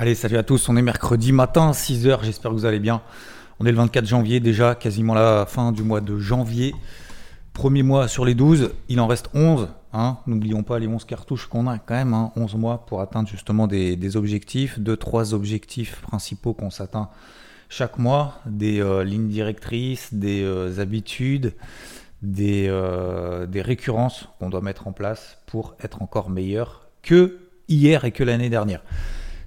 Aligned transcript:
Allez, 0.00 0.14
salut 0.14 0.36
à 0.36 0.44
tous, 0.44 0.68
on 0.68 0.76
est 0.76 0.82
mercredi 0.82 1.32
matin, 1.32 1.72
6h, 1.72 2.22
j'espère 2.22 2.52
que 2.52 2.56
vous 2.56 2.66
allez 2.66 2.78
bien. 2.78 3.02
On 3.58 3.66
est 3.66 3.72
le 3.72 3.76
24 3.78 4.06
janvier 4.06 4.38
déjà, 4.38 4.76
quasiment 4.76 5.12
la 5.12 5.44
fin 5.44 5.72
du 5.72 5.82
mois 5.82 6.00
de 6.00 6.20
janvier. 6.20 6.72
Premier 7.52 7.82
mois 7.82 8.06
sur 8.06 8.24
les 8.24 8.36
12, 8.36 8.70
il 8.88 9.00
en 9.00 9.08
reste 9.08 9.28
11. 9.34 9.66
Hein. 9.92 10.18
N'oublions 10.28 10.62
pas 10.62 10.78
les 10.78 10.86
11 10.86 11.04
cartouches 11.04 11.48
qu'on 11.48 11.66
a 11.66 11.80
quand 11.80 11.96
même, 11.96 12.14
hein, 12.14 12.30
11 12.36 12.54
mois 12.54 12.86
pour 12.86 13.00
atteindre 13.00 13.28
justement 13.28 13.66
des, 13.66 14.16
objectifs. 14.16 14.78
Deux, 14.78 14.96
trois 14.96 15.34
objectifs 15.34 16.00
principaux 16.02 16.54
qu'on 16.54 16.70
s'atteint 16.70 17.08
chaque 17.68 17.98
mois, 17.98 18.38
des 18.46 18.80
euh, 18.80 19.02
lignes 19.02 19.26
directrices, 19.26 20.14
des 20.14 20.44
euh, 20.44 20.78
habitudes, 20.78 21.54
des, 22.22 22.66
euh, 22.68 23.48
des 23.48 23.62
récurrences 23.62 24.28
qu'on 24.38 24.48
doit 24.48 24.60
mettre 24.60 24.86
en 24.86 24.92
place 24.92 25.38
pour 25.46 25.74
être 25.82 26.02
encore 26.02 26.30
meilleur 26.30 26.86
que 27.02 27.40
hier 27.66 28.04
et 28.04 28.12
que 28.12 28.22
l'année 28.22 28.48
dernière. 28.48 28.84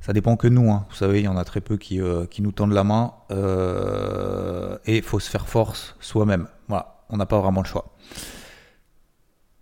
Ça 0.02 0.14
dépend 0.14 0.36
que 0.36 0.48
nous, 0.48 0.72
hein. 0.72 0.88
vous 0.90 0.96
savez, 0.96 1.20
il 1.20 1.26
y 1.26 1.28
en 1.28 1.38
a 1.38 1.44
très 1.44 1.62
peu 1.62 1.78
qui, 1.78 2.02
euh, 2.02 2.26
qui 2.26 2.42
nous 2.42 2.52
tendent 2.52 2.74
la 2.74 2.84
main 2.84 3.14
euh, 3.30 4.76
et 4.86 4.98
il 4.98 5.04
faut 5.04 5.20
se 5.20 5.30
faire 5.30 5.48
force 5.48 5.96
soi-même. 6.00 6.48
Voilà, 6.68 7.04
on 7.10 7.18
n'a 7.18 7.28
pas 7.28 7.40
vraiment 7.40 7.62
le 7.62 7.68
choix. 7.68 7.94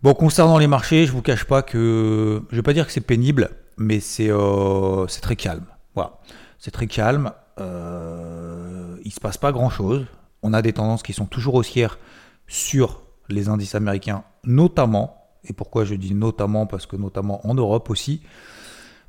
Bon, 0.02 0.14
concernant 0.14 0.56
les 0.56 0.66
marchés, 0.66 1.04
je 1.04 1.12
vous 1.12 1.20
cache 1.20 1.44
pas 1.44 1.60
que 1.60 2.42
je 2.50 2.56
vais 2.56 2.62
pas 2.62 2.72
dire 2.72 2.86
que 2.86 2.92
c'est 2.92 3.02
pénible, 3.02 3.50
mais 3.76 4.00
c'est 4.00 4.30
euh, 4.30 5.04
très 5.20 5.36
calme. 5.36 5.66
Voilà, 5.94 6.20
c'est 6.58 6.70
très 6.70 6.86
calme. 6.86 7.32
Il 7.58 9.12
se 9.12 9.20
passe 9.20 9.36
pas 9.36 9.52
grand 9.52 9.68
chose. 9.68 10.06
On 10.42 10.54
a 10.54 10.62
des 10.62 10.72
tendances 10.72 11.02
qui 11.02 11.12
sont 11.12 11.26
toujours 11.26 11.54
haussières 11.56 11.98
sur 12.46 13.02
les 13.28 13.50
indices 13.50 13.74
américains, 13.74 14.24
notamment. 14.44 15.18
Et 15.44 15.52
pourquoi 15.52 15.84
je 15.84 15.94
dis 15.94 16.14
notamment 16.14 16.64
Parce 16.64 16.86
que 16.86 16.96
notamment 16.96 17.46
en 17.46 17.52
Europe 17.52 17.90
aussi. 17.90 18.22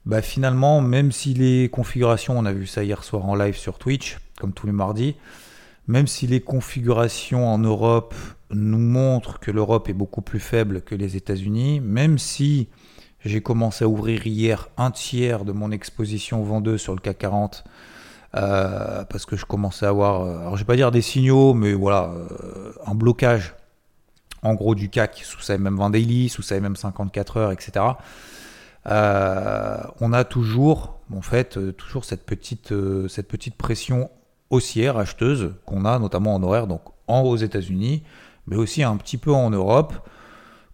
Bah 0.05 0.21
finalement, 0.21 0.81
même 0.81 1.11
si 1.11 1.33
les 1.33 1.69
configurations, 1.69 2.37
on 2.37 2.45
a 2.45 2.53
vu 2.53 2.65
ça 2.65 2.83
hier 2.83 3.03
soir 3.03 3.25
en 3.25 3.35
live 3.35 3.55
sur 3.55 3.77
Twitch, 3.77 4.17
comme 4.39 4.51
tous 4.51 4.65
les 4.65 4.71
mardis, 4.71 5.15
même 5.87 6.07
si 6.07 6.25
les 6.25 6.41
configurations 6.41 7.47
en 7.47 7.59
Europe 7.59 8.15
nous 8.49 8.79
montrent 8.79 9.39
que 9.39 9.51
l'Europe 9.51 9.89
est 9.89 9.93
beaucoup 9.93 10.21
plus 10.21 10.39
faible 10.39 10.81
que 10.81 10.95
les 10.95 11.15
États-Unis, 11.15 11.79
même 11.79 12.17
si 12.17 12.67
j'ai 13.23 13.41
commencé 13.41 13.85
à 13.85 13.87
ouvrir 13.87 14.25
hier 14.25 14.69
un 14.77 14.89
tiers 14.91 15.45
de 15.45 15.51
mon 15.51 15.71
exposition 15.71 16.43
vendeuse 16.43 16.81
sur 16.81 16.95
le 16.95 16.99
CAC 16.99 17.19
40, 17.19 17.63
euh, 18.35 19.03
parce 19.03 19.25
que 19.25 19.35
je 19.35 19.45
commençais 19.45 19.85
à 19.85 19.89
avoir, 19.89 20.21
euh, 20.21 20.39
alors 20.39 20.55
je 20.55 20.63
vais 20.63 20.67
pas 20.67 20.75
dire 20.75 20.91
des 20.91 21.01
signaux, 21.01 21.53
mais 21.53 21.73
voilà, 21.73 22.11
euh, 22.15 22.73
un 22.85 22.95
blocage 22.95 23.53
en 24.41 24.55
gros 24.55 24.73
du 24.73 24.89
CAC 24.89 25.21
sous 25.23 25.41
sa 25.41 25.57
MM20 25.57 25.91
daily, 25.91 26.29
sous 26.29 26.41
sa 26.41 26.59
MM54 26.59 27.37
heures, 27.37 27.51
etc. 27.51 27.85
Euh, 28.87 29.77
on 29.99 30.13
a 30.13 30.23
toujours, 30.23 30.99
en 31.13 31.21
fait, 31.21 31.57
euh, 31.57 31.71
toujours 31.71 32.05
cette 32.05 32.25
petite, 32.25 32.71
euh, 32.71 33.07
cette 33.07 33.27
petite 33.27 33.55
pression 33.55 34.09
haussière, 34.49 34.97
acheteuse, 34.97 35.53
qu'on 35.65 35.85
a 35.85 35.99
notamment 35.99 36.35
en 36.35 36.43
horaire, 36.43 36.67
donc 36.67 36.81
en 37.07 37.21
aux 37.21 37.37
États-Unis, 37.37 38.03
mais 38.47 38.55
aussi 38.55 38.83
un 38.83 38.97
petit 38.97 39.17
peu 39.17 39.31
en 39.31 39.49
Europe. 39.49 39.93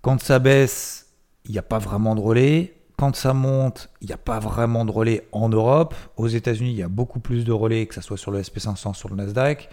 Quand 0.01 0.22
ça 0.22 0.40
baisse, 0.40 1.13
il 1.46 1.51
n'y 1.51 1.57
a 1.57 1.63
pas 1.63 1.79
vraiment 1.79 2.16
de 2.16 2.22
relais. 2.22 2.73
Quand 2.97 3.16
ça 3.16 3.34
monte, 3.34 3.90
il 4.01 4.07
n'y 4.07 4.13
a 4.13 4.17
pas 4.17 4.40
vraiment 4.40 4.84
de 4.85 4.91
relais 4.91 5.28
en 5.31 5.50
Europe. 5.50 5.94
Aux 6.16 6.28
États-Unis, 6.28 6.72
il 6.72 6.78
y 6.78 6.84
a 6.84 6.88
beaucoup 6.88 7.19
plus 7.19 7.46
de 7.46 7.51
relais, 7.51 7.85
que 7.85 7.94
ce 7.94 8.01
soit 8.01 8.17
sur 8.17 8.31
le 8.31 8.41
SP500, 8.41 8.96
sur 8.96 9.09
le 9.09 9.16
Nasdaq. 9.16 9.69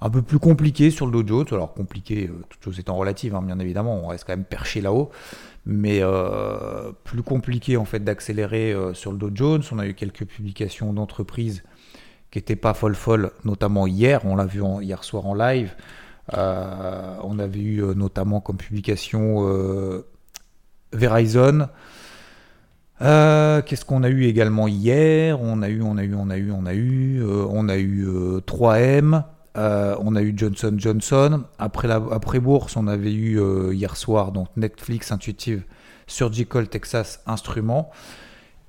Un 0.00 0.10
peu 0.10 0.22
plus 0.22 0.38
compliqué 0.38 0.90
sur 0.90 1.06
le 1.06 1.12
Dow 1.12 1.26
Jones. 1.26 1.46
Alors 1.52 1.74
compliqué, 1.74 2.30
toutes 2.48 2.62
choses 2.62 2.78
étant 2.78 2.96
relatives, 2.96 3.34
hein, 3.34 3.42
bien 3.42 3.58
évidemment, 3.58 3.96
on 4.02 4.06
reste 4.06 4.24
quand 4.24 4.32
même 4.32 4.44
perché 4.44 4.80
là-haut. 4.80 5.10
Mais 5.66 6.00
euh, 6.02 6.92
plus 7.04 7.22
compliqué 7.22 7.76
en 7.76 7.86
fait 7.86 8.00
d'accélérer 8.00 8.72
euh, 8.72 8.92
sur 8.92 9.12
le 9.12 9.18
Dow 9.18 9.30
Jones. 9.34 9.62
On 9.72 9.78
a 9.78 9.86
eu 9.86 9.94
quelques 9.94 10.26
publications 10.26 10.92
d'entreprises 10.92 11.62
qui 12.30 12.38
n'étaient 12.38 12.56
pas 12.56 12.74
folles 12.74 12.94
folles, 12.94 13.30
notamment 13.44 13.86
hier. 13.86 14.20
On 14.24 14.36
l'a 14.36 14.46
vu 14.46 14.62
hier 14.82 15.04
soir 15.04 15.26
en 15.26 15.34
live. 15.34 15.74
Euh, 16.34 17.16
on 17.22 17.38
avait 17.38 17.60
eu 17.60 17.82
notamment 17.94 18.40
comme 18.40 18.56
publication 18.56 20.02
Verizon. 20.92 21.68
Qu'est-ce 23.00 23.84
qu'on 23.84 24.02
a 24.02 24.08
eu 24.08 24.24
également 24.24 24.68
hier? 24.68 25.40
On 25.40 25.62
a 25.62 25.68
eu, 25.68 25.80
on 25.82 25.96
a 25.96 26.04
eu, 26.04 26.14
on 26.14 26.28
a 26.28 26.36
eu, 26.36 26.50
on 26.50 26.66
a 26.66 26.74
eu, 26.74 27.22
on 27.24 27.68
a 27.68 27.76
eu 27.76 28.06
euh, 28.06 28.40
3M. 28.40 29.24
Euh, 29.56 29.96
on 30.00 30.16
a 30.16 30.22
eu 30.22 30.34
Johnson 30.36 30.74
Johnson. 30.76 31.44
Après 31.58 32.40
bourse, 32.40 32.76
on 32.76 32.86
avait 32.86 33.12
eu 33.12 33.40
euh, 33.40 33.72
hier 33.72 33.96
soir 33.96 34.32
donc 34.32 34.48
Netflix 34.56 35.12
Intuitive 35.12 35.64
Surgical 36.06 36.68
Texas 36.68 37.20
Instruments. 37.26 37.90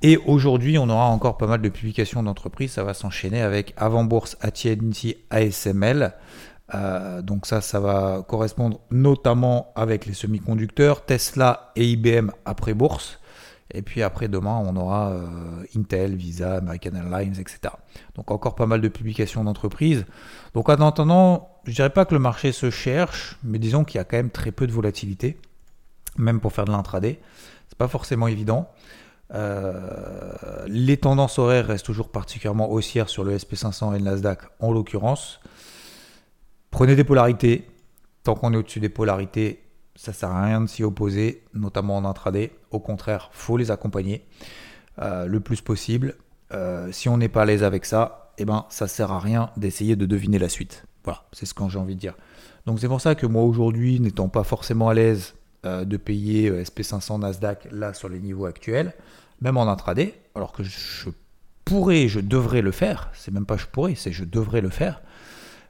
Et 0.01 0.17
aujourd'hui, 0.17 0.77
on 0.77 0.89
aura 0.89 1.07
encore 1.07 1.37
pas 1.37 1.47
mal 1.47 1.61
de 1.61 1.69
publications 1.69 2.21
d'entreprises. 2.21 2.73
Ça 2.73 2.83
va 2.83 2.93
s'enchaîner 2.93 3.41
avec 3.41 3.73
avant 3.77 4.03
bourse 4.03 4.37
AT&T 4.41 5.17
ASML. 5.31 6.13
Euh, 6.73 7.21
donc 7.21 7.45
ça, 7.45 7.61
ça 7.61 7.79
va 7.79 8.23
correspondre 8.27 8.79
notamment 8.91 9.71
avec 9.75 10.05
les 10.05 10.13
semi-conducteurs, 10.13 11.05
Tesla 11.05 11.71
et 11.75 11.85
IBM 11.91 12.31
après 12.45 12.73
bourse. 12.73 13.19
Et 13.71 13.81
puis 13.81 14.03
après 14.03 14.27
demain, 14.27 14.61
on 14.65 14.75
aura 14.75 15.11
euh, 15.11 15.27
Intel, 15.75 16.15
Visa, 16.15 16.57
American 16.57 16.95
Airlines, 16.95 17.35
etc. 17.39 17.73
Donc 18.15 18.29
encore 18.29 18.55
pas 18.55 18.67
mal 18.67 18.79
de 18.79 18.87
publications 18.87 19.43
d'entreprises. 19.43 20.05
Donc 20.53 20.69
en 20.69 20.75
attendant, 20.75 21.49
je 21.65 21.73
dirais 21.73 21.89
pas 21.89 22.05
que 22.05 22.13
le 22.13 22.19
marché 22.19 22.51
se 22.51 22.69
cherche, 22.69 23.37
mais 23.43 23.57
disons 23.57 23.83
qu'il 23.83 23.97
y 23.97 24.01
a 24.01 24.03
quand 24.03 24.17
même 24.17 24.29
très 24.29 24.51
peu 24.51 24.67
de 24.67 24.71
volatilité, 24.71 25.39
même 26.17 26.39
pour 26.39 26.53
faire 26.53 26.65
de 26.65 26.71
l'intraday. 26.71 27.19
C'est 27.67 27.77
pas 27.77 27.87
forcément 27.87 28.27
évident. 28.27 28.69
Euh, 29.33 30.33
les 30.67 30.97
tendances 30.97 31.39
horaires 31.39 31.65
restent 31.65 31.85
toujours 31.85 32.09
particulièrement 32.09 32.71
haussières 32.71 33.09
sur 33.09 33.23
le 33.23 33.35
SP500 33.35 33.95
et 33.95 33.97
le 33.97 34.05
Nasdaq 34.05 34.41
en 34.59 34.71
l'occurrence. 34.71 35.39
Prenez 36.69 36.95
des 36.95 37.03
polarités. 37.03 37.67
Tant 38.23 38.35
qu'on 38.35 38.53
est 38.53 38.57
au-dessus 38.57 38.79
des 38.79 38.89
polarités, 38.89 39.63
ça 39.95 40.11
sert 40.11 40.29
à 40.31 40.45
rien 40.45 40.61
de 40.61 40.67
s'y 40.67 40.83
opposer, 40.83 41.43
notamment 41.53 41.97
en 41.97 42.05
intraday. 42.05 42.51
Au 42.75 42.79
contraire, 42.79 43.29
faut 43.31 43.57
les 43.57 43.71
accompagner 43.71 44.25
euh, 44.99 45.25
le 45.25 45.39
plus 45.39 45.61
possible. 45.61 46.15
Euh, 46.53 46.91
si 46.91 47.09
on 47.09 47.17
n'est 47.17 47.29
pas 47.29 47.43
à 47.43 47.45
l'aise 47.45 47.63
avec 47.63 47.85
ça, 47.85 48.33
eh 48.37 48.45
ben, 48.45 48.65
ça 48.69 48.87
sert 48.87 49.11
à 49.11 49.19
rien 49.19 49.49
d'essayer 49.57 49.95
de 49.95 50.05
deviner 50.05 50.39
la 50.39 50.49
suite. 50.49 50.85
Voilà, 51.03 51.23
c'est 51.31 51.45
ce 51.45 51.53
que 51.53 51.67
j'ai 51.69 51.79
envie 51.79 51.95
de 51.95 51.99
dire. 51.99 52.15
Donc 52.65 52.79
c'est 52.79 52.87
pour 52.87 53.01
ça 53.01 53.15
que 53.15 53.25
moi 53.25 53.43
aujourd'hui, 53.43 53.99
n'étant 53.99 54.27
pas 54.27 54.43
forcément 54.43 54.89
à 54.89 54.93
l'aise 54.93 55.35
euh, 55.65 55.85
de 55.85 55.97
payer 55.97 56.49
euh, 56.49 56.63
SP500 56.63 57.19
Nasdaq 57.21 57.67
là 57.71 57.93
sur 57.93 58.09
les 58.09 58.19
niveaux 58.19 58.45
actuels, 58.45 58.93
même 59.41 59.57
en 59.57 59.67
intraday, 59.67 60.13
alors 60.35 60.51
que 60.51 60.63
je 60.63 61.09
pourrais, 61.63 62.07
je 62.07 62.19
devrais 62.19 62.61
le 62.61 62.71
faire, 62.71 63.09
c'est 63.13 63.33
même 63.33 63.45
pas 63.45 63.57
je 63.57 63.65
pourrais, 63.65 63.95
c'est 63.95 64.11
je 64.11 64.25
devrais 64.25 64.61
le 64.61 64.69
faire. 64.69 65.01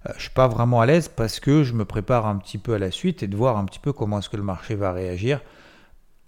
Euh, 0.08 0.14
je 0.18 0.24
suis 0.24 0.32
pas 0.32 0.48
vraiment 0.48 0.82
à 0.82 0.86
l'aise 0.86 1.08
parce 1.08 1.40
que 1.40 1.64
je 1.64 1.74
me 1.74 1.86
prépare 1.86 2.26
un 2.26 2.38
petit 2.38 2.58
peu 2.58 2.74
à 2.74 2.80
la 2.80 2.92
suite 2.92 3.24
et 3.24 3.28
de 3.28 3.38
voir 3.38 3.58
un 3.58 3.66
petit 3.66 3.80
peu 3.80 3.94
comment 3.94 4.20
est-ce 4.20 4.30
que 4.30 4.38
le 4.38 4.44
marché 4.44 4.76
va 4.76 4.92
réagir 4.92 5.42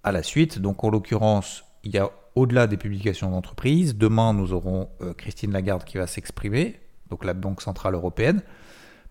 à 0.04 0.12
la 0.12 0.24
suite. 0.24 0.60
Donc 0.60 0.84
en 0.84 0.90
l'occurrence, 0.90 1.64
il 1.84 1.94
y 1.94 1.98
a 1.98 2.10
au-delà 2.36 2.68
des 2.68 2.78
publications 2.78 3.32
d'entreprise, 3.32 3.96
demain 3.96 4.34
nous 4.34 4.54
aurons 4.54 4.90
euh, 5.02 5.14
Christine 5.14 5.52
Lagarde 5.52 5.84
qui 5.84 5.98
va 5.98 6.06
s'exprimer, 6.06 6.80
donc 7.10 7.26
la 7.26 7.34
Banque 7.34 7.62
Centrale 7.62 7.96
Européenne. 7.96 8.42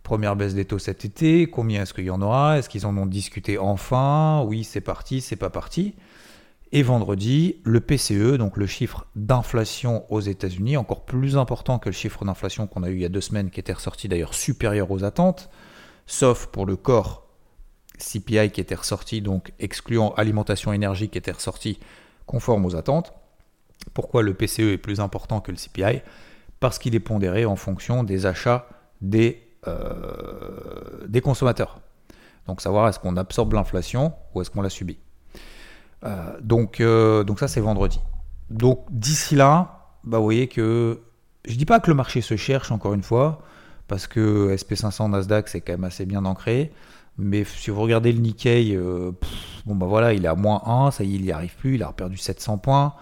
Première 0.05 0.37
baisse 0.37 0.55
des 0.55 0.65
taux 0.65 0.79
cet 0.79 1.05
été, 1.05 1.50
combien 1.50 1.83
est-ce 1.83 1.93
qu'il 1.93 2.05
y 2.05 2.11
en 2.11 2.23
aura? 2.23 2.59
Est-ce 2.59 2.69
qu'ils 2.69 2.87
en 2.87 2.97
ont 2.97 3.06
discuté 3.06 3.59
enfin? 3.59 4.44
Oui, 4.47 4.62
c'est 4.62 4.81
parti, 4.81 5.21
c'est 5.21 5.35
pas 5.35 5.50
parti. 5.50 5.97
Et 6.71 6.83
vendredi, 6.83 7.56
le 7.65 7.81
PCE, 7.81 8.38
donc 8.38 8.56
le 8.56 8.67
chiffre 8.67 9.06
d'inflation 9.17 10.05
aux 10.12 10.21
États-Unis, 10.21 10.77
encore 10.77 11.05
plus 11.05 11.37
important 11.37 11.81
que 11.81 11.88
le 11.88 11.94
chiffre 11.94 12.25
d'inflation 12.25 12.69
qu'on 12.69 12.85
a 12.85 12.91
eu 12.91 12.94
il 12.94 13.03
y 13.03 13.05
a 13.05 13.09
deux 13.09 13.21
semaines, 13.21 13.50
qui 13.50 13.59
était 13.59 13.73
ressorti 13.73 14.06
d'ailleurs 14.06 14.35
supérieur 14.35 14.91
aux 14.93 15.03
attentes, 15.03 15.50
sauf 16.06 16.47
pour 16.47 16.67
le 16.67 16.77
corps 16.77 17.25
CPI 17.99 18.51
qui 18.51 18.61
était 18.61 18.75
ressorti, 18.75 19.21
donc 19.21 19.53
excluant 19.59 20.15
alimentation 20.15 20.73
énergie 20.73 21.09
qui 21.09 21.19
était 21.19 21.33
ressorti 21.33 21.79
conforme 22.27 22.65
aux 22.65 22.77
attentes. 22.77 23.13
Pourquoi 23.95 24.23
le 24.23 24.35
PCE 24.35 24.61
est 24.61 24.79
plus 24.79 25.01
important 25.01 25.41
que 25.41 25.51
le 25.51 25.57
CPI 25.57 26.03
Parce 26.61 26.79
qu'il 26.79 26.95
est 26.95 27.01
pondéré 27.01 27.45
en 27.45 27.57
fonction 27.57 28.03
des 28.03 28.27
achats 28.27 28.69
des, 29.01 29.43
euh, 29.67 31.07
des 31.09 31.21
consommateurs. 31.21 31.81
Donc 32.47 32.61
savoir 32.61 32.89
est-ce 32.89 32.99
qu'on 32.99 33.17
absorbe 33.17 33.53
l'inflation 33.53 34.13
ou 34.35 34.41
est-ce 34.41 34.51
qu'on 34.51 34.63
la 34.63 34.71
subit. 34.71 34.99
Euh, 36.05 36.39
donc, 36.41 36.81
euh, 36.81 37.25
donc 37.25 37.39
ça 37.39 37.49
c'est 37.49 37.61
vendredi. 37.61 38.01
Donc 38.51 38.85
d'ici 38.91 39.35
là, 39.35 39.91
bah, 40.05 40.19
vous 40.19 40.25
voyez 40.25 40.49
que 40.49 41.01
je 41.47 41.55
dis 41.57 41.67
pas 41.67 41.81
que 41.81 41.91
le 41.91 41.97
marché 41.97 42.21
se 42.21 42.37
cherche 42.37 42.71
encore 42.71 42.95
une 42.95 43.03
fois, 43.03 43.43
parce 43.89 44.07
que 44.07 44.55
SP500 44.55 45.11
Nasdaq 45.11 45.49
c'est 45.49 45.61
quand 45.61 45.73
même 45.73 45.85
assez 45.85 46.07
bien 46.07 46.25
ancré. 46.25 46.73
Mais 47.19 47.45
si 47.45 47.71
vous 47.71 47.81
regardez 47.81 48.13
le 48.13 48.21
Nikkei, 48.21 48.77
euh, 48.77 49.13
bon 49.65 49.75
bah 49.75 49.87
voilà, 49.87 50.13
il 50.13 50.25
est 50.25 50.29
à 50.29 50.35
moins 50.35 50.63
1, 50.67 50.91
ça 50.91 51.05
y 51.05 51.15
est, 51.15 51.17
il 51.17 51.23
n'y 51.23 51.33
arrive 51.33 51.57
plus, 51.57 51.77
il 51.77 51.83
a 51.83 51.93
perdu 51.93 52.17
700 52.17 52.59
points. 52.59 52.95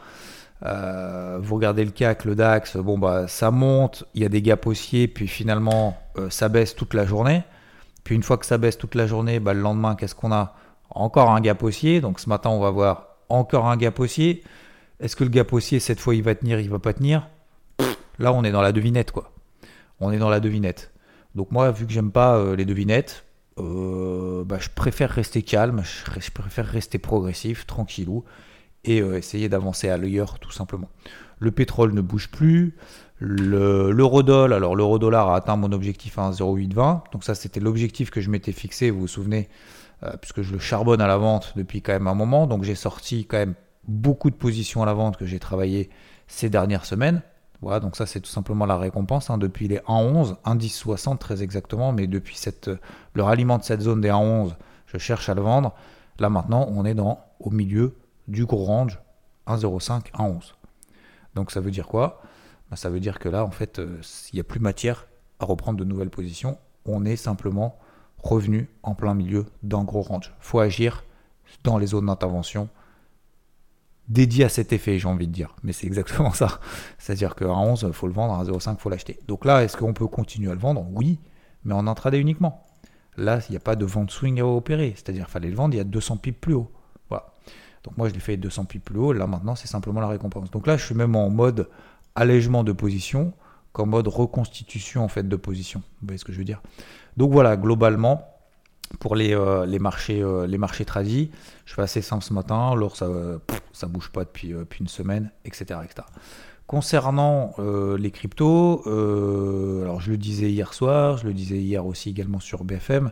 Euh, 0.65 1.39
vous 1.43 1.57
regardez 1.57 1.85
le 1.85 1.91
CAC, 1.91 2.25
le 2.25 2.35
DAX, 2.37 2.77
bon 2.77 2.97
bah 2.97 3.27
ça 3.29 3.51
monte, 3.51 4.05
il 4.15 4.23
y 4.23 4.25
a 4.25 4.29
des 4.29 4.41
gaps 4.41 4.67
haussiers, 4.67 5.09
puis 5.09 5.27
finalement 5.27 5.99
euh, 6.17 6.31
ça 6.31 6.49
baisse 6.49 6.77
toute 6.77 6.95
la 6.95 7.05
journée. 7.05 7.43
Puis 8.05 8.15
une 8.15 8.23
fois 8.23 8.39
que 8.39 8.47
ça 8.47 8.57
baisse 8.57 8.79
toute 8.79 8.95
la 8.95 9.07
journée, 9.07 9.41
bah, 9.41 9.53
le 9.53 9.61
lendemain, 9.61 9.97
qu'est-ce 9.97 10.15
qu'on 10.15 10.33
a? 10.33 10.55
Encore 10.91 11.31
un 11.31 11.41
gap 11.41 11.63
haussier. 11.63 12.01
Donc 12.01 12.21
ce 12.21 12.29
matin, 12.29 12.51
on 12.51 12.61
va 12.61 12.71
voir 12.71 13.17
encore 13.29 13.67
un 13.67 13.77
gap 13.77 13.99
haussier. 13.99 14.45
Est-ce 15.01 15.17
que 15.17 15.25
le 15.25 15.31
gap 15.31 15.53
haussier, 15.53 15.81
cette 15.81 15.99
fois, 15.99 16.15
il 16.15 16.23
va 16.23 16.35
tenir, 16.35 16.61
il 16.61 16.71
va 16.71 16.79
pas 16.79 16.93
tenir? 16.93 17.29
Là, 18.19 18.33
on 18.33 18.45
est 18.45 18.53
dans 18.53 18.63
la 18.63 18.73
devinette, 18.73 19.11
quoi. 19.11 19.33
On 20.01 20.13
est 20.13 20.19
dans 20.19 20.29
la 20.29 20.41
devinette. 20.41 20.93
Donc 21.35 21.51
moi, 21.51 21.71
vu 21.73 21.87
que 21.87 21.93
j'aime 21.93 22.13
pas 22.13 22.55
les 22.55 22.65
devinettes, 22.65 23.24
bah, 23.57 24.59
je 24.59 24.69
préfère 24.75 25.11
rester 25.11 25.43
calme, 25.43 25.83
je, 25.85 26.31
préfère 26.31 26.67
rester 26.67 26.99
progressif, 26.99 27.67
tranquillou, 27.67 28.25
et 28.85 29.01
euh, 29.01 29.17
essayer 29.17 29.49
d'avancer 29.49 29.89
à 29.89 29.97
l'heure 29.97 30.39
tout 30.39 30.53
simplement. 30.53 30.89
Le 31.39 31.51
pétrole 31.51 31.93
ne 31.93 32.01
bouge 32.01 32.31
plus. 32.31 32.77
L'eurodoll, 33.19 34.53
alors 34.53 34.77
l'eurodollar 34.77 35.31
a 35.31 35.37
atteint 35.37 35.57
mon 35.57 35.73
objectif 35.73 36.19
à 36.19 36.31
1,0820. 36.31 37.13
Donc 37.13 37.25
ça, 37.25 37.35
c'était 37.35 37.61
l'objectif 37.61 38.11
que 38.11 38.21
je 38.21 38.31
m'étais 38.31 38.53
fixé, 38.53 38.91
vous 38.91 39.01
vous 39.01 39.09
souvenez, 39.09 39.49
euh, 40.03 40.17
puisque 40.21 40.43
je 40.43 40.53
le 40.53 40.59
charbonne 40.59 41.01
à 41.01 41.07
la 41.07 41.17
vente 41.17 41.55
depuis 41.57 41.81
quand 41.81 41.93
même 41.93 42.07
un 42.07 42.15
moment. 42.15 42.47
Donc 42.47 42.65
j'ai 42.65 42.75
sorti 42.75 43.25
quand 43.27 43.39
même 43.39 43.55
beaucoup 43.87 44.31
de 44.31 44.37
positions 44.37 44.83
à 44.83 44.87
la 44.87 44.95
vente 44.95 45.17
que 45.17 45.27
j'ai 45.27 45.39
travaillé 45.39 45.91
ces 46.27 46.51
dernières 46.51 46.85
semaines. 46.85 47.23
Donc 47.81 47.97
ça 47.97 48.07
c'est 48.07 48.21
tout 48.21 48.31
simplement 48.31 48.67
la 48.67 48.77
récompense. 48.77 49.31
Hein. 49.31 49.39
Depuis 49.39 49.69
les 49.69 49.79
1,11, 49.79 50.37
1,1060 50.45 51.19
très 51.19 51.43
exactement, 51.43 51.93
mais 51.93 52.07
depuis 52.07 52.37
cette, 52.37 52.71
le 53.15 53.23
ralliement 53.23 53.59
de 53.59 53.65
cette 53.65 53.81
zone 53.81 54.01
des 54.01 54.11
1,11, 54.11 54.55
je 54.87 54.99
cherche 54.99 55.29
à 55.29 55.35
le 55.35 55.43
vendre. 55.43 55.73
Là 56.19 56.29
maintenant, 56.29 56.67
on 56.71 56.85
est 56.85 56.95
dans, 56.95 57.25
au 57.41 57.51
milieu 57.51 57.97
du 58.29 58.47
gros 58.47 58.65
range 58.65 59.01
1,05, 59.47 60.13
1,11. 60.13 60.55
Donc 61.35 61.51
ça 61.51 61.61
veut 61.61 61.71
dire 61.71 61.89
quoi? 61.89 62.23
Ben, 62.71 62.77
Ça 62.77 62.91
veut 62.91 63.01
dire 63.01 63.19
que 63.19 63.29
là, 63.29 63.45
en 63.45 63.51
fait, 63.51 63.79
euh, 63.79 64.01
il 64.33 64.37
n'y 64.37 64.41
a 64.41 64.45
plus 64.45 64.61
matière 64.61 65.07
à 65.41 65.45
reprendre 65.45 65.79
de 65.79 65.85
nouvelles 65.85 66.11
positions. 66.11 66.59
On 66.87 67.05
est 67.05 67.17
simplement 67.17 67.79
revenu 68.19 68.69
en 68.83 68.95
plein 68.95 69.15
milieu 69.15 69.47
d'un 69.63 69.85
gros 69.85 70.03
range. 70.03 70.33
Il 70.39 70.45
faut 70.45 70.61
agir 70.61 71.05
dans 71.63 71.79
les 71.79 71.89
zones 71.89 72.07
d'intervention 72.07 72.69
dédié 74.09 74.45
à 74.45 74.49
cet 74.49 74.73
effet, 74.73 74.99
j'ai 74.99 75.09
envie 75.09 75.27
de 75.27 75.33
dire. 75.33 75.55
Mais 75.63 75.73
c'est 75.73 75.87
exactement 75.87 76.33
ça. 76.33 76.61
C'est-à-dire 76.99 77.35
qu'à 77.35 77.49
11, 77.49 77.85
il 77.89 77.93
faut 77.93 78.07
le 78.07 78.13
vendre, 78.13 78.35
à 78.35 78.45
0,5, 78.45 78.75
il 78.75 78.81
faut 78.81 78.91
l'acheter. 78.91 79.19
Donc 79.27 79.45
là, 79.45 79.63
est-ce 79.65 79.77
qu'on 79.77 79.95
peut 79.95 80.07
continuer 80.07 80.51
à 80.51 80.55
le 80.55 80.61
vendre? 80.61 80.87
Oui, 80.93 81.19
mais 81.65 81.75
en 81.75 81.87
intraday 81.87 82.21
uniquement. 82.21 82.67
Là, 83.17 83.41
il 83.49 83.53
n'y 83.53 83.57
a 83.57 83.61
pas 83.61 83.77
de 83.77 83.85
vente 83.85 84.11
swing 84.11 84.41
à 84.41 84.47
opérer. 84.47 84.93
C'est-à-dire 84.97 85.25
qu'il 85.25 85.33
fallait 85.33 85.49
le 85.49 85.57
vendre, 85.57 85.75
il 85.75 85.79
y 85.79 85.81
a 85.81 85.85
200 85.85 86.17
pips 86.19 86.41
plus 86.41 86.55
haut. 86.55 86.71
Voilà. 87.09 87.27
Donc 87.85 87.97
moi, 87.97 88.09
je 88.09 88.15
l'ai 88.15 88.21
fait 88.21 88.37
200 88.37 88.65
pips 88.65 88.85
plus 88.85 88.99
haut. 88.99 89.13
Là, 89.13 89.27
maintenant, 89.27 89.55
c'est 89.55 89.69
simplement 89.69 90.01
la 90.01 90.09
récompense. 90.09 90.51
Donc 90.51 90.67
là, 90.67 90.77
je 90.77 90.85
suis 90.85 90.95
même 90.95 91.15
en 91.15 91.31
mode 91.31 91.69
allègement 92.15 92.65
de 92.65 92.73
position 92.73 93.33
qu'en 93.73 93.87
mode 93.87 94.07
reconstitution 94.07 95.05
en 95.05 95.09
fait 95.09 95.29
de 95.29 95.37
position. 95.37 95.81
Vous 96.01 96.07
voyez 96.07 96.19
ce 96.19 96.25
que 96.25 96.33
je 96.33 96.39
veux 96.39 96.45
dire? 96.45 96.63
Donc 97.17 97.33
voilà, 97.33 97.57
globalement, 97.57 98.27
pour 99.01 99.17
les, 99.17 99.35
euh, 99.35 99.67
les 99.67 99.79
marchés, 99.79 100.23
euh, 100.23 100.47
les 100.47 100.59
marchés 100.59 100.85
tradis. 100.85 101.31
Je 101.67 101.75
fais 101.75 101.83
assez 101.83 102.03
simple 102.03 102.25
ce 102.25 102.33
matin. 102.33 102.75
L'or, 102.75 102.97
ça 102.97 103.09
ne 103.09 103.39
ça 103.75 103.87
bouge 103.87 104.11
pas 104.11 104.25
depuis, 104.25 104.55
euh, 104.55 104.61
depuis, 104.61 104.81
une 104.81 104.89
semaine, 104.89 105.31
etc. 105.45 105.81
etc. 105.85 106.07
Concernant 106.67 107.55
les 107.59 108.11
cryptos, 108.11 108.81
alors 108.87 110.01
je 110.01 110.11
le 110.11 110.17
disais 110.17 110.51
hier 110.51 110.73
soir, 110.73 111.19
je 111.19 111.27
le 111.27 111.35
disais 111.35 111.59
hier 111.59 111.85
aussi 111.85 112.09
également 112.09 112.41
sur 112.41 112.65
BFM, 112.65 113.11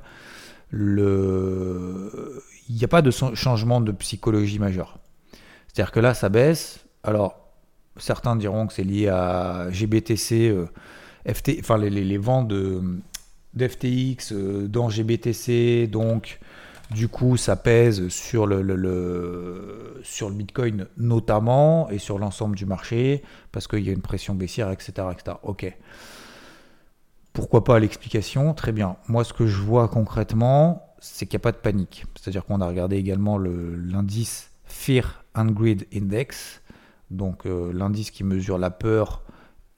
le... 0.70 2.42
il 2.70 2.76
n'y 2.76 2.82
a 2.82 2.88
pas 2.88 3.02
de 3.02 3.10
changement 3.10 3.82
de 3.82 3.92
psychologie 3.92 4.58
majeur. 4.58 4.98
C'est-à-dire 5.68 5.92
que 5.92 6.00
là, 6.00 6.14
ça 6.14 6.30
baisse. 6.30 6.86
Alors, 7.02 7.52
certains 7.98 8.36
diront 8.36 8.66
que 8.66 8.72
c'est 8.72 8.84
lié 8.84 9.08
à 9.08 9.66
GBTC, 9.70 10.56
FT, 11.30 11.58
enfin 11.60 11.76
les, 11.76 11.90
les, 11.90 12.18
de 12.18 12.82
d'FTX 13.54 14.32
euh, 14.32 14.66
dans 14.66 14.88
GBTC, 14.88 15.86
donc 15.86 16.40
du 16.94 17.08
coup 17.08 17.36
ça 17.36 17.56
pèse 17.56 18.08
sur 18.08 18.46
le, 18.46 18.62
Bitcoin 20.32 20.86
notamment 20.96 21.88
et 21.90 21.98
sur 21.98 22.18
l'ensemble 22.18 22.56
du 22.56 22.66
marché 22.66 23.22
parce 23.50 23.66
qu'il 23.66 23.80
y 23.80 23.88
a 23.88 23.92
une 23.92 24.02
pression 24.02 24.34
baissière, 24.34 24.70
etc. 24.70 24.92
Ok. 25.42 25.76
Pourquoi 27.32 27.64
pas 27.64 27.78
l'explication? 27.78 28.54
Très 28.54 28.72
bien. 28.72 28.96
Moi 29.08 29.24
ce 29.24 29.32
que 29.32 29.46
je 29.46 29.60
vois 29.60 29.88
concrètement, 29.88 30.94
c'est 30.98 31.26
qu'il 31.26 31.36
n'y 31.36 31.42
a 31.42 31.44
pas 31.44 31.52
de 31.52 31.56
panique. 31.56 32.04
C'est-à-dire 32.14 32.44
qu'on 32.44 32.60
a 32.60 32.66
regardé 32.66 32.96
également 32.96 33.38
l'indice 33.38 34.50
Fear 34.64 35.24
and 35.34 35.46
Greed 35.46 35.86
Index, 35.94 36.62
donc 37.10 37.46
euh, 37.46 37.72
l'indice 37.72 38.10
qui 38.10 38.24
mesure 38.24 38.58
la 38.58 38.70
peur 38.70 39.22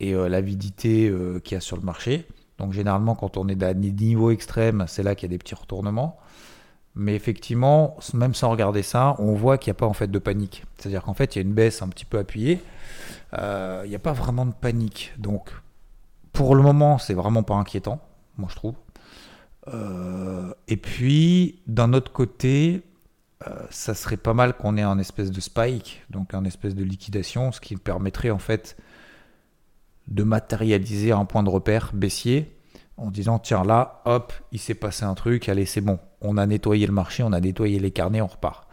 et 0.01 0.15
euh, 0.15 0.29
l'avidité 0.29 1.13
qu'il 1.43 1.55
y 1.55 1.59
a 1.59 1.61
sur 1.61 1.77
le 1.77 1.83
marché. 1.83 2.27
Donc 2.59 2.73
généralement, 2.73 3.15
quand 3.15 3.37
on 3.37 3.49
est 3.49 3.63
à 3.63 3.75
des 3.75 3.91
niveaux 3.91 4.31
extrêmes, 4.31 4.85
c'est 4.89 5.03
là 5.03 5.15
qu'il 5.15 5.29
y 5.29 5.31
a 5.31 5.35
des 5.35 5.39
petits 5.39 5.55
retournements. 5.55 6.19
Mais 6.97 7.17
effectivement, 7.17 7.97
même 8.13 8.35
sans 8.35 8.51
regarder 8.51 8.83
ça, 8.83 9.17
on 9.19 9.35
voit 9.35 9.59
qu'il 9.59 9.73
n'y 9.73 9.77
a 9.77 9.79
pas 9.79 9.87
en 9.87 9.93
fait 9.93 10.07
de 10.07 10.19
panique. 10.19 10.65
C'est-à-dire 10.79 11.03
qu'en 11.03 11.15
fait, 11.15 11.35
il 11.35 11.39
y 11.39 11.41
a 11.41 11.43
une 11.43 11.55
baisse 11.55 11.83
un 11.83 11.89
petit 11.89 12.05
peu 12.05 12.19
appuyée. 12.19 12.61
Euh, 13.37 13.83
il 13.85 13.89
n'y 13.89 13.97
a 13.97 14.01
pas 14.01 14.13
vraiment 14.13 14.47
de 14.47 14.53
panique. 14.53 15.13
Donc, 15.19 15.51
pour 16.33 16.55
le 16.55 16.63
moment, 16.63 16.99
c'est 16.99 17.15
vraiment 17.15 17.43
pas 17.43 17.55
inquiétant, 17.55 18.01
moi 18.39 18.49
je 18.51 18.57
trouve. 18.57 18.75
Euh, 19.69 20.53
et 20.69 20.77
puis, 20.77 21.61
d'un 21.67 21.95
autre 21.95 22.13
côté, 22.13 22.83
euh, 23.47 23.51
ça 23.71 23.95
serait 23.95 24.17
pas 24.17 24.35
mal 24.35 24.57
qu'on 24.57 24.77
ait 24.77 24.83
un 24.83 24.99
espèce 24.99 25.31
de 25.31 25.41
spike, 25.41 26.03
donc 26.11 26.35
un 26.35 26.45
espèce 26.45 26.75
de 26.75 26.85
liquidation, 26.85 27.51
ce 27.51 27.61
qui 27.61 27.77
permettrait 27.77 28.31
en 28.31 28.39
fait 28.39 28.77
de 30.09 30.23
matérialiser 30.23 31.13
un 31.13 31.25
point 31.25 31.43
de 31.43 31.49
repère 31.49 31.91
baissier 31.95 32.55
en 32.97 33.11
disant 33.11 33.39
tiens 33.39 33.65
là, 33.65 34.03
hop, 34.05 34.33
il 34.53 34.59
s'est 34.59 34.75
passé 34.75 35.05
un 35.05 35.15
truc, 35.15 35.49
allez 35.49 35.67
c'est 35.67 35.81
bon, 35.81 35.99
on 36.21 36.37
a 36.37 36.47
nettoyé 36.47 36.87
le 36.87 36.93
marché, 36.93 37.23
on 37.23 37.33
a 37.33 37.41
nettoyé 37.41 37.79
les 37.79 37.91
carnets, 37.91 38.21
on 38.21 38.27
repart. 38.27 38.69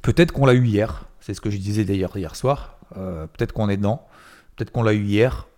Peut-être 0.00 0.32
qu'on 0.32 0.46
l'a 0.46 0.54
eu 0.54 0.64
hier, 0.64 1.08
c'est 1.20 1.34
ce 1.34 1.40
que 1.40 1.50
je 1.50 1.58
disais 1.58 1.84
d'ailleurs 1.84 2.16
hier 2.16 2.36
soir, 2.36 2.78
euh, 2.96 3.26
peut-être 3.26 3.52
qu'on 3.52 3.68
est 3.68 3.76
dedans, 3.76 4.06
peut-être 4.56 4.70
qu'on 4.70 4.82
l'a 4.82 4.92
eu 4.92 5.04
hier, 5.04 5.48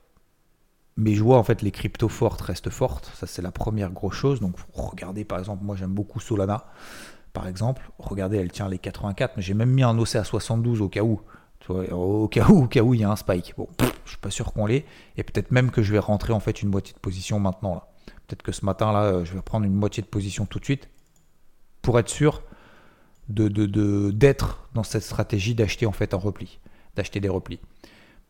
mais 0.96 1.14
je 1.14 1.22
vois 1.22 1.38
en 1.38 1.44
fait 1.44 1.62
les 1.62 1.70
cryptos 1.70 2.08
fortes 2.08 2.40
restent 2.40 2.70
fortes, 2.70 3.10
ça 3.14 3.26
c'est 3.26 3.42
la 3.42 3.52
première 3.52 3.90
grosse 3.90 4.14
chose, 4.14 4.40
donc 4.40 4.56
regardez 4.72 5.24
par 5.24 5.38
exemple, 5.38 5.64
moi 5.64 5.76
j'aime 5.76 5.92
beaucoup 5.92 6.20
Solana, 6.20 6.66
par 7.32 7.48
exemple, 7.48 7.90
regardez 7.98 8.38
elle 8.38 8.52
tient 8.52 8.68
les 8.68 8.78
84, 8.78 9.34
mais 9.36 9.42
j'ai 9.42 9.54
même 9.54 9.70
mis 9.70 9.82
un 9.82 9.98
OC 9.98 10.16
à 10.16 10.24
72 10.24 10.80
au 10.80 10.88
cas 10.88 11.02
où, 11.02 11.20
au 11.68 12.28
cas 12.28 12.46
où, 12.48 12.64
au 12.64 12.66
cas 12.66 12.82
où 12.82 12.94
il 12.94 13.00
y 13.00 13.04
a 13.04 13.10
un 13.10 13.16
spike. 13.16 13.54
Bon, 13.56 13.68
je 14.04 14.10
suis 14.10 14.18
pas 14.18 14.30
sûr 14.30 14.52
qu'on 14.52 14.66
l'ait. 14.66 14.84
Et 15.16 15.22
peut-être 15.22 15.50
même 15.50 15.70
que 15.70 15.82
je 15.82 15.92
vais 15.92 15.98
rentrer 15.98 16.32
en 16.32 16.40
fait 16.40 16.62
une 16.62 16.68
moitié 16.68 16.94
de 16.94 16.98
position 16.98 17.38
maintenant. 17.40 17.82
Peut-être 18.26 18.42
que 18.42 18.52
ce 18.52 18.64
matin 18.64 18.92
là, 18.92 19.24
je 19.24 19.34
vais 19.34 19.42
prendre 19.42 19.66
une 19.66 19.74
moitié 19.74 20.02
de 20.02 20.08
position 20.08 20.46
tout 20.46 20.58
de 20.58 20.64
suite 20.64 20.88
pour 21.82 21.98
être 21.98 22.08
sûr 22.08 22.42
de, 23.28 24.10
d'être 24.10 24.68
dans 24.74 24.82
cette 24.82 25.02
stratégie 25.02 25.54
d'acheter 25.54 25.86
en 25.86 25.92
fait 25.92 26.14
un 26.14 26.18
repli, 26.18 26.58
d'acheter 26.96 27.20
des 27.20 27.28
replis. 27.28 27.60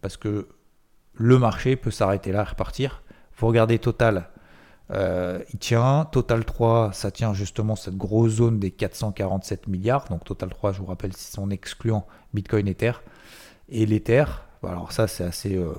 Parce 0.00 0.16
que 0.16 0.48
le 1.14 1.38
marché 1.38 1.76
peut 1.76 1.90
s'arrêter 1.90 2.32
là 2.32 2.44
repartir. 2.44 3.02
Vous 3.36 3.46
regardez 3.46 3.78
Total, 3.78 4.28
euh, 4.90 5.42
il 5.52 5.58
tient. 5.58 6.06
Total 6.10 6.44
3, 6.44 6.92
ça 6.92 7.10
tient 7.10 7.32
justement 7.34 7.76
cette 7.76 7.96
grosse 7.96 8.32
zone 8.32 8.58
des 8.58 8.70
447 8.70 9.66
milliards. 9.68 10.06
Donc 10.08 10.24
Total 10.24 10.50
3, 10.50 10.72
je 10.72 10.80
vous 10.80 10.86
rappelle, 10.86 11.12
c'est 11.14 11.34
son 11.34 11.50
excluant 11.50 12.06
Bitcoin 12.34 12.68
Ether. 12.68 12.92
Et 13.68 13.86
l'Ether, 13.86 14.24
alors 14.62 14.92
ça 14.92 15.06
c'est 15.08 15.24
assez, 15.24 15.56
euh, 15.56 15.74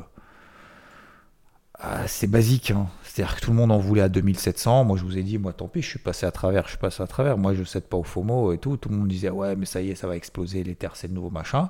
basique. 2.27 2.71
Hein. 2.71 2.87
C'est-à-dire 3.03 3.35
que 3.35 3.41
tout 3.41 3.51
le 3.51 3.57
monde 3.57 3.71
en 3.71 3.77
voulait 3.77 4.01
à 4.01 4.09
2700. 4.09 4.85
Moi 4.85 4.97
je 4.97 5.03
vous 5.03 5.17
ai 5.17 5.23
dit, 5.23 5.37
moi 5.37 5.53
tant 5.53 5.67
pis, 5.67 5.81
je 5.81 5.89
suis 5.89 5.99
passé 5.99 6.25
à 6.25 6.31
travers, 6.31 6.63
je 6.63 6.69
suis 6.69 6.77
passé 6.79 7.03
à 7.03 7.07
travers. 7.07 7.37
Moi 7.37 7.53
je 7.53 7.59
ne 7.59 7.65
cède 7.65 7.83
pas 7.83 7.97
au 7.97 8.03
FOMO 8.03 8.53
et 8.53 8.57
tout. 8.57 8.77
Tout 8.77 8.89
le 8.89 8.97
monde 8.97 9.07
disait, 9.07 9.29
ouais 9.29 9.55
mais 9.55 9.65
ça 9.65 9.81
y 9.81 9.91
est, 9.91 9.95
ça 9.95 10.07
va 10.07 10.15
exploser, 10.15 10.63
l'Ether 10.63 10.89
c'est 10.95 11.07
le 11.07 11.13
nouveau 11.13 11.29
machin. 11.29 11.69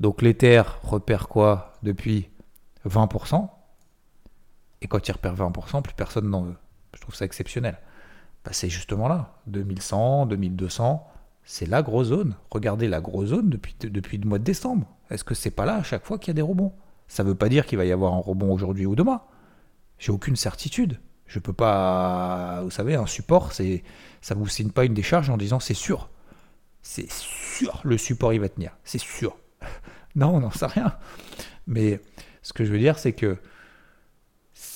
Donc 0.00 0.22
l'Ether 0.22 0.62
repère 0.82 1.28
quoi 1.28 1.74
depuis 1.82 2.30
20% 2.88 3.48
et 4.86 4.88
quand 4.88 5.08
il 5.08 5.10
repère 5.10 5.34
20%, 5.34 5.82
plus 5.82 5.94
personne 5.94 6.30
n'en 6.30 6.42
veut. 6.42 6.54
Je 6.94 7.00
trouve 7.00 7.16
ça 7.16 7.24
exceptionnel. 7.24 7.76
Bah, 8.44 8.52
c'est 8.52 8.68
justement 8.68 9.08
là, 9.08 9.34
2100, 9.48 10.26
2200, 10.26 11.04
c'est 11.42 11.66
la 11.66 11.82
grosse 11.82 12.06
zone. 12.06 12.36
Regardez 12.52 12.86
la 12.86 13.00
grosse 13.00 13.30
zone 13.30 13.50
depuis, 13.50 13.74
depuis 13.80 14.16
le 14.16 14.28
mois 14.28 14.38
de 14.38 14.44
décembre. 14.44 14.86
Est-ce 15.10 15.24
que 15.24 15.34
c'est 15.34 15.50
pas 15.50 15.64
là 15.64 15.74
à 15.74 15.82
chaque 15.82 16.04
fois 16.06 16.20
qu'il 16.20 16.28
y 16.28 16.30
a 16.30 16.34
des 16.34 16.42
rebonds? 16.42 16.72
Ça 17.08 17.24
ne 17.24 17.30
veut 17.30 17.34
pas 17.34 17.48
dire 17.48 17.66
qu'il 17.66 17.78
va 17.78 17.84
y 17.84 17.90
avoir 17.90 18.14
un 18.14 18.20
rebond 18.20 18.52
aujourd'hui 18.52 18.86
ou 18.86 18.94
demain. 18.94 19.22
J'ai 19.98 20.12
aucune 20.12 20.36
certitude. 20.36 21.00
Je 21.26 21.40
peux 21.40 21.52
pas. 21.52 22.60
Vous 22.62 22.70
savez, 22.70 22.94
un 22.94 23.06
support, 23.06 23.52
c'est 23.52 23.82
ça 24.20 24.36
vous 24.36 24.46
signe 24.46 24.70
pas 24.70 24.84
une 24.84 24.94
décharge 24.94 25.30
en 25.30 25.36
disant 25.36 25.58
c'est 25.58 25.74
sûr. 25.74 26.10
C'est 26.80 27.10
sûr, 27.10 27.80
le 27.82 27.98
support 27.98 28.32
il 28.32 28.40
va 28.40 28.48
tenir. 28.48 28.76
C'est 28.84 28.98
sûr. 28.98 29.36
Non, 30.14 30.34
on 30.34 30.40
n'en 30.40 30.50
sait 30.50 30.64
rien. 30.64 30.96
Mais 31.66 32.00
ce 32.40 32.54
que 32.54 32.64
je 32.64 32.72
veux 32.72 32.78
dire, 32.78 32.98
c'est 32.98 33.12
que 33.12 33.36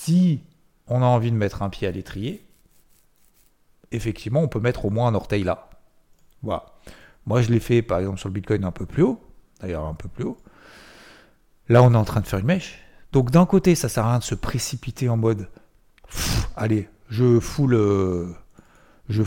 si 0.05 0.41
on 0.87 1.03
a 1.03 1.07
envie 1.07 1.31
de 1.31 1.37
mettre 1.37 1.63
un 1.63 1.69
pied 1.69 1.87
à 1.87 1.91
l'étrier, 1.91 2.43
effectivement, 3.93 4.41
on 4.41 4.49
peut 4.49 4.61
mettre 4.61 4.85
au 4.85 4.91
moins 4.91 5.09
un 5.09 5.15
orteil 5.15 5.45
là. 5.45 5.71
Voilà. 6.43 6.67
Moi, 7.27 7.43
je 7.43 7.51
l'ai 7.51 7.61
fait, 7.61 7.83
par 7.83 7.99
exemple, 7.99 8.19
sur 8.19 8.29
le 8.29 8.35
Bitcoin 8.35 8.65
un 8.65 8.71
peu 8.71 8.87
plus 8.87 9.03
haut. 9.03 9.21
D'ailleurs, 9.61 9.85
un 9.85 9.95
peu 9.95 10.09
plus 10.09 10.25
haut. 10.25 10.39
Là, 11.69 11.83
on 11.83 11.93
est 11.93 11.97
en 11.97 12.05
train 12.05 12.21
de 12.21 12.27
faire 12.27 12.39
une 12.39 12.47
mèche. 12.47 12.81
Donc, 13.13 13.31
d'un 13.31 13.47
côté, 13.47 13.75
ça 13.75 13.89
sert 13.89 14.05
à 14.05 14.11
rien 14.11 14.19
de 14.19 14.25
se 14.25 14.35
précipiter 14.35 15.09
en 15.09 15.17
mode 15.17 15.49
allez, 16.57 16.89
je 17.09 17.41
fous 17.41 17.67
le. 17.67 18.35
Je 19.09 19.23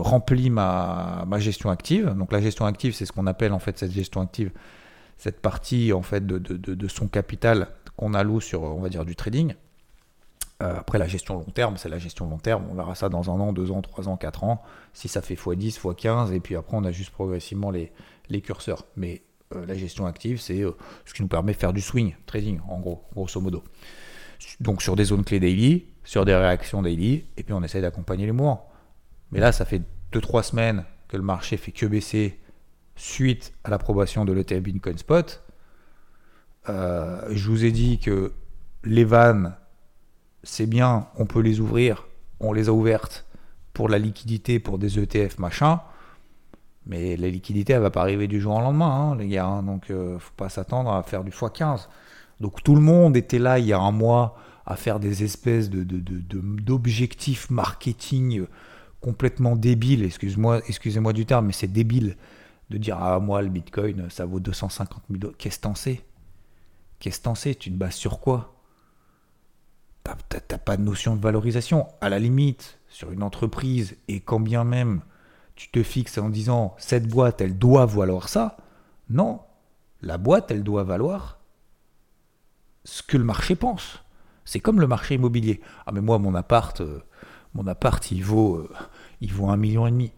remplis 0.00 0.50
ma, 0.50 1.26
gestion 1.38 1.70
active. 1.70 2.14
Donc 2.14 2.30
la 2.30 2.42
gestion 2.42 2.66
active, 2.66 2.94
c'est 2.94 3.06
ce 3.06 3.12
qu'on 3.12 3.26
appelle 3.26 3.52
en 3.52 3.58
fait 3.58 3.78
cette 3.78 3.90
gestion 3.90 4.20
active, 4.20 4.50
cette 5.16 5.40
partie 5.40 5.94
en 5.94 6.02
fait 6.02 6.26
de, 6.26 6.36
de, 6.36 6.56
de 6.56 6.88
son 6.88 7.08
capital 7.08 7.68
qu'on 7.96 8.12
alloue 8.12 8.42
sur, 8.42 8.62
on 8.62 8.80
va 8.80 8.90
dire, 8.90 9.06
du 9.06 9.16
trading. 9.16 9.54
Euh, 10.62 10.76
après, 10.78 10.98
la 10.98 11.08
gestion 11.08 11.34
long 11.34 11.44
terme, 11.44 11.76
c'est 11.76 11.88
la 11.88 11.98
gestion 11.98 12.28
long 12.28 12.38
terme. 12.38 12.66
On 12.70 12.74
verra 12.74 12.94
ça 12.94 13.08
dans 13.08 13.30
un 13.30 13.40
an, 13.40 13.52
deux 13.52 13.70
ans, 13.72 13.82
trois 13.82 14.08
ans, 14.08 14.16
quatre 14.16 14.44
ans. 14.44 14.62
Si 14.92 15.08
ça 15.08 15.20
fait 15.20 15.34
x10, 15.34 15.80
x15, 15.80 16.32
et 16.32 16.40
puis 16.40 16.54
après, 16.54 16.76
on 16.76 16.84
ajuste 16.84 17.10
progressivement 17.10 17.70
les, 17.70 17.92
les 18.28 18.40
curseurs. 18.40 18.86
Mais 18.96 19.22
euh, 19.54 19.66
la 19.66 19.74
gestion 19.74 20.06
active, 20.06 20.40
c'est 20.40 20.62
euh, 20.62 20.72
ce 21.04 21.14
qui 21.14 21.22
nous 21.22 21.28
permet 21.28 21.52
de 21.52 21.58
faire 21.58 21.72
du 21.72 21.80
swing 21.80 22.14
trading, 22.26 22.60
en 22.68 22.78
gros, 22.78 23.04
grosso 23.12 23.40
modo. 23.40 23.64
Donc 24.60 24.82
sur 24.82 24.96
des 24.96 25.04
zones 25.04 25.24
clés 25.24 25.40
daily, 25.40 25.86
sur 26.04 26.24
des 26.24 26.34
réactions 26.34 26.82
daily, 26.82 27.26
et 27.36 27.42
puis 27.42 27.52
on 27.52 27.62
essaye 27.62 27.82
d'accompagner 27.82 28.26
les 28.26 28.32
mouvements. 28.32 28.68
Mais 29.32 29.40
là, 29.40 29.50
ça 29.50 29.64
fait 29.64 29.82
2-3 30.12 30.42
semaines 30.42 30.84
que 31.08 31.16
le 31.16 31.22
marché 31.22 31.56
fait 31.56 31.72
que 31.72 31.86
baisser 31.86 32.40
suite 32.94 33.52
à 33.64 33.70
l'approbation 33.70 34.24
de 34.24 34.32
l'ETF 34.32 34.60
Bitcoin 34.60 34.98
Spot. 34.98 35.42
je 36.66 37.48
vous 37.48 37.64
ai 37.64 37.72
dit 37.72 37.98
que 37.98 38.32
les 38.84 39.04
vannes 39.04 39.54
c'est 40.42 40.66
bien, 40.66 41.06
on 41.16 41.26
peut 41.26 41.40
les 41.40 41.60
ouvrir, 41.60 42.06
on 42.40 42.52
les 42.52 42.68
a 42.68 42.72
ouvertes 42.72 43.26
pour 43.72 43.88
la 43.88 43.98
liquidité, 43.98 44.58
pour 44.58 44.78
des 44.78 44.98
ETF, 44.98 45.38
machin. 45.38 45.80
Mais 46.86 47.16
la 47.16 47.28
liquidité, 47.28 47.74
elle 47.74 47.82
va 47.82 47.90
pas 47.90 48.00
arriver 48.00 48.26
du 48.26 48.40
jour 48.40 48.56
au 48.56 48.60
lendemain, 48.60 49.12
hein, 49.12 49.16
les 49.16 49.28
gars. 49.28 49.46
Hein. 49.46 49.62
donc, 49.62 49.90
euh, 49.90 50.18
faut 50.18 50.34
pas 50.36 50.48
s'attendre 50.48 50.92
à 50.92 51.02
faire 51.02 51.22
du 51.22 51.30
x15. 51.30 51.88
Donc, 52.40 52.62
tout 52.62 52.74
le 52.74 52.80
monde 52.80 53.16
était 53.16 53.38
là 53.38 53.58
il 53.58 53.66
y 53.66 53.72
a 53.72 53.78
un 53.78 53.92
mois 53.92 54.36
à 54.66 54.76
faire 54.76 55.00
des 55.00 55.24
espèces 55.24 55.70
de, 55.70 55.84
d'objectifs 55.84 57.50
marketing 57.50 58.46
complètement 59.00 59.56
débiles. 59.56 60.04
Excuse-moi, 60.04 60.60
excusez-moi 60.68 61.12
du 61.12 61.26
terme, 61.26 61.46
mais 61.46 61.52
c'est 61.52 61.72
débile 61.72 62.16
de 62.70 62.78
dire 62.78 62.96
ah 63.00 63.18
moi 63.20 63.42
le 63.42 63.48
Bitcoin 63.48 64.08
ça 64.08 64.24
vaut 64.24 64.40
250 64.40 65.02
000 65.10 65.18
dollars. 65.18 65.36
Qu'est-ce 65.36 65.58
que 65.58 65.62
t'en 65.62 65.74
sais? 65.74 66.00
Qu'est-ce 67.00 67.18
que 67.18 67.24
t'en 67.24 67.34
sais? 67.34 67.54
Tu 67.54 67.70
te 67.70 67.76
bases 67.76 67.94
sur 67.94 68.20
quoi? 68.20 68.54
T'as 70.04 70.58
pas 70.58 70.76
de 70.76 70.82
notion 70.82 71.16
de 71.16 71.20
valorisation. 71.20 71.88
À 72.00 72.08
la 72.08 72.18
limite, 72.18 72.78
sur 72.88 73.12
une 73.12 73.22
entreprise, 73.22 73.96
et 74.08 74.20
quand 74.20 74.40
bien 74.40 74.64
même 74.64 75.02
tu 75.54 75.70
te 75.70 75.82
fixes 75.82 76.18
en 76.18 76.28
disant 76.28 76.74
cette 76.78 77.08
boîte, 77.08 77.40
elle 77.40 77.58
doit 77.58 77.86
valoir 77.86 78.28
ça, 78.28 78.56
non, 79.10 79.40
la 80.00 80.18
boîte, 80.18 80.50
elle 80.50 80.64
doit 80.64 80.84
valoir 80.84 81.38
ce 82.84 83.02
que 83.02 83.16
le 83.16 83.24
marché 83.24 83.54
pense. 83.54 84.02
C'est 84.44 84.60
comme 84.60 84.80
le 84.80 84.86
marché 84.86 85.14
immobilier. 85.14 85.60
Ah 85.86 85.92
mais 85.92 86.00
moi, 86.00 86.18
mon 86.18 86.34
appart, 86.34 86.80
euh, 86.80 87.00
mon 87.54 87.66
appart, 87.66 88.10
il 88.10 88.24
vaut, 88.24 88.56
euh, 88.56 88.68
il 89.20 89.32
vaut 89.32 89.48
un 89.48 89.56
million 89.56 89.86
et 89.86 89.90
demi. 89.90 90.12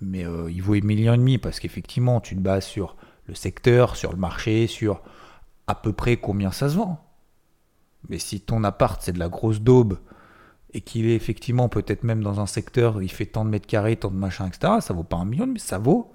Mais 0.00 0.24
euh, 0.24 0.50
il 0.50 0.62
vaut 0.62 0.74
un 0.74 0.80
million 0.80 1.12
et 1.12 1.18
demi 1.18 1.38
parce 1.38 1.60
qu'effectivement, 1.60 2.20
tu 2.20 2.34
te 2.34 2.40
bases 2.40 2.64
sur 2.64 2.96
le 3.26 3.34
secteur, 3.34 3.96
sur 3.96 4.12
le 4.12 4.18
marché, 4.18 4.66
sur 4.66 5.02
à 5.66 5.74
peu 5.74 5.92
près 5.92 6.16
combien 6.16 6.50
ça 6.50 6.70
se 6.70 6.76
vend. 6.76 7.04
Mais 8.08 8.18
si 8.18 8.40
ton 8.40 8.64
appart, 8.64 9.00
c'est 9.02 9.12
de 9.12 9.18
la 9.18 9.28
grosse 9.28 9.60
daube, 9.60 9.98
et 10.72 10.80
qu'il 10.80 11.06
est 11.06 11.14
effectivement 11.14 11.68
peut-être 11.68 12.04
même 12.04 12.22
dans 12.22 12.40
un 12.40 12.46
secteur, 12.46 13.02
il 13.02 13.10
fait 13.10 13.26
tant 13.26 13.44
de 13.44 13.50
mètres 13.50 13.66
carrés, 13.66 13.96
tant 13.96 14.10
de 14.10 14.16
machins, 14.16 14.46
etc., 14.46 14.74
ça 14.80 14.92
vaut 14.92 15.02
pas 15.02 15.16
un 15.16 15.24
million, 15.24 15.46
mais 15.46 15.58
ça 15.58 15.78
vaut 15.78 16.12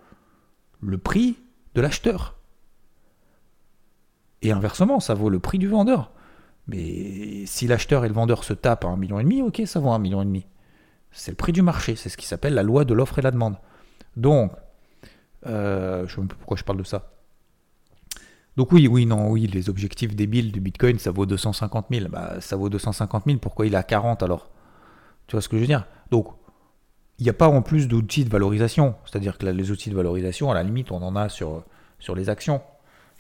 le 0.82 0.98
prix 0.98 1.38
de 1.76 1.82
l'acheteur. 1.82 2.36
Et 4.42 4.52
inversement, 4.52 5.00
ça 5.00 5.14
vaut 5.14 5.30
le 5.30 5.40
prix 5.40 5.58
du 5.58 5.68
vendeur. 5.68 6.12
Mais 6.68 7.46
si 7.46 7.68
l'acheteur 7.68 8.06
et 8.06 8.08
le 8.08 8.14
vendeur 8.14 8.44
se 8.44 8.54
tapent 8.54 8.86
à 8.86 8.90
un 8.90 8.98
million 8.98 9.20
et 9.20 9.24
demi, 9.24 9.42
ok, 9.42 9.64
ça 9.66 9.80
vaut 9.80 9.92
un 9.92 10.00
million 10.00 10.22
et 10.22 10.26
demi. 10.26 10.46
C'est 11.12 11.32
le 11.32 11.36
prix 11.36 11.52
du 11.52 11.62
marché, 11.62 11.96
c'est 11.96 12.10
ce 12.10 12.18
qui 12.18 12.26
s'appelle 12.26 12.54
la 12.54 12.64
loi 12.64 12.86
de 12.86 12.94
l'offre 12.94 13.20
et 13.20 13.22
la 13.22 13.32
demande. 13.32 13.58
Donc, 14.16 14.52
euh, 15.46 16.08
je 16.08 16.20
ne 16.20 16.26
sais 16.26 16.28
pas 16.28 16.36
pourquoi 16.36 16.58
je 16.58 16.64
parle 16.64 16.80
de 16.80 16.84
ça. 16.84 17.13
Donc 18.56 18.72
oui, 18.72 18.88
oui, 18.88 19.06
non, 19.06 19.30
oui, 19.32 19.48
les 19.48 19.70
objectifs 19.70 20.16
débiles 20.16 20.52
du 20.52 20.60
Bitcoin, 20.60 21.00
ça 21.00 21.12
vaut 21.12 21.26
250 21.26 21.88
000. 21.92 22.10
Bah, 22.10 22.36
ça 22.40 22.56
vaut 22.56 22.70
250 22.70 23.24
000, 23.26 23.38
pourquoi 23.40 23.66
il 23.66 23.74
est 23.74 23.78
à 23.78 23.84
40 23.84 24.22
alors? 24.22 24.52
Tu 25.28 25.36
vois 25.36 25.42
ce 25.42 25.50
que 25.50 25.58
je 25.58 25.62
veux 25.62 25.68
dire? 25.68 25.86
Donc, 26.12 26.28
il 27.20 27.24
n'y 27.24 27.30
a 27.30 27.34
pas 27.34 27.48
en 27.48 27.62
plus 27.62 27.88
d'outils 27.88 28.26
de 28.26 28.30
valorisation. 28.30 28.96
C'est-à-dire 29.06 29.38
que 29.38 29.46
les 29.46 29.72
outils 29.72 29.90
de 29.90 29.96
valorisation, 29.96 30.52
à 30.52 30.54
la 30.54 30.64
limite, 30.64 30.92
on 30.92 31.02
en 31.02 31.16
a 31.16 31.30
sur, 31.30 31.64
sur 32.00 32.16
les 32.16 32.30
actions. 32.30 32.62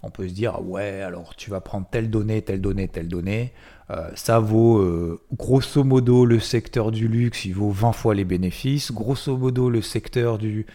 On 0.03 0.09
peut 0.09 0.27
se 0.27 0.33
dire, 0.33 0.61
ouais, 0.61 1.01
alors 1.01 1.35
tu 1.35 1.49
vas 1.49 1.61
prendre 1.61 1.87
telle 1.89 2.09
donnée, 2.09 2.41
telle 2.41 2.59
donnée, 2.59 2.89
telle 2.89 3.07
donnée. 3.07 3.53
Euh, 3.89 4.09
ça 4.15 4.39
vaut, 4.39 4.79
euh, 4.79 5.21
grosso 5.33 5.83
modo, 5.83 6.25
le 6.25 6.39
secteur 6.39 6.91
du 6.91 7.07
luxe, 7.07 7.45
il 7.45 7.53
vaut 7.53 7.69
20 7.69 7.93
fois 7.93 8.13
les 8.13 8.25
bénéfices. 8.25 8.91
Grosso 8.91 9.37
modo, 9.37 9.69
le 9.69 9.81
secteur 9.81 10.37
du, 10.37 10.65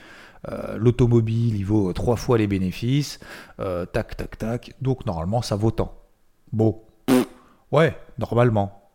euh, 0.49 0.77
l'automobile, 0.79 1.57
il 1.57 1.65
vaut 1.65 1.93
trois 1.93 2.17
fois 2.17 2.39
les 2.39 2.47
bénéfices. 2.47 3.19
Euh, 3.61 3.87
tac, 3.87 4.17
tac, 4.17 4.39
tac. 4.39 4.75
Donc 4.81 5.07
normalement, 5.07 5.43
ça 5.43 5.57
vaut 5.57 5.71
tant. 5.71 5.95
Bon. 6.53 6.83
Ouais, 7.71 7.97
normalement. 8.19 8.91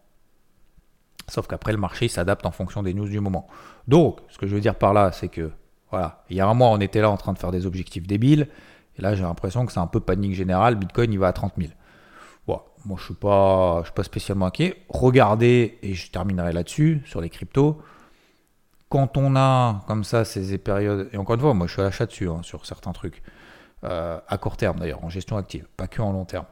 Sauf 1.27 1.47
qu'après, 1.47 1.71
le 1.71 1.77
marché 1.77 2.07
s'adapte 2.07 2.45
en 2.45 2.51
fonction 2.51 2.83
des 2.83 2.93
news 2.93 3.07
du 3.07 3.19
moment. 3.19 3.47
Donc, 3.87 4.19
ce 4.29 4.37
que 4.37 4.47
je 4.47 4.55
veux 4.55 4.61
dire 4.61 4.75
par 4.75 4.93
là, 4.93 5.11
c'est 5.11 5.29
que, 5.29 5.51
voilà, 5.89 6.23
il 6.29 6.35
y 6.35 6.41
a 6.41 6.47
un 6.47 6.53
mois, 6.53 6.69
on 6.69 6.79
était 6.79 7.01
là 7.01 7.09
en 7.09 7.17
train 7.17 7.33
de 7.33 7.39
faire 7.39 7.51
des 7.51 7.65
objectifs 7.65 8.07
débiles. 8.07 8.47
Et 8.97 9.01
là, 9.01 9.15
j'ai 9.15 9.23
l'impression 9.23 9.65
que 9.65 9.71
c'est 9.71 9.79
un 9.79 9.87
peu 9.87 9.99
panique 9.99 10.33
générale. 10.33 10.75
Bitcoin, 10.75 11.13
il 11.13 11.19
va 11.19 11.27
à 11.27 11.33
30 11.33 11.53
000. 11.57 11.71
Bon, 12.47 12.59
moi, 12.85 12.97
je 12.97 13.03
je 13.03 13.07
suis 13.07 13.93
pas 13.93 14.03
spécialement 14.03 14.47
inquiet. 14.47 14.83
Regardez, 14.89 15.77
et 15.81 15.93
je 15.93 16.11
terminerai 16.11 16.51
là-dessus, 16.51 17.03
sur 17.05 17.21
les 17.21 17.29
cryptos 17.29 17.81
quand 18.93 19.17
on 19.17 19.35
a 19.35 19.83
comme 19.87 20.03
ça 20.03 20.23
ces 20.23 20.59
périodes, 20.59 21.09
et 21.13 21.17
encore 21.17 21.33
une 21.33 21.41
fois, 21.41 21.55
moi 21.55 21.65
je 21.65 21.73
suis 21.73 21.81
à 21.81 21.85
l'achat 21.85 22.05
dessus 22.05 22.29
hein, 22.29 22.41
sur 22.43 22.67
certains 22.67 22.91
trucs, 22.91 23.23
euh, 23.83 24.19
à 24.27 24.37
court 24.37 24.55
terme 24.55 24.77
d'ailleurs, 24.77 25.03
en 25.03 25.09
gestion 25.09 25.35
active, 25.35 25.65
pas 25.77 25.87
que 25.87 25.99
en 25.99 26.11
long 26.11 26.25
terme. 26.25 26.45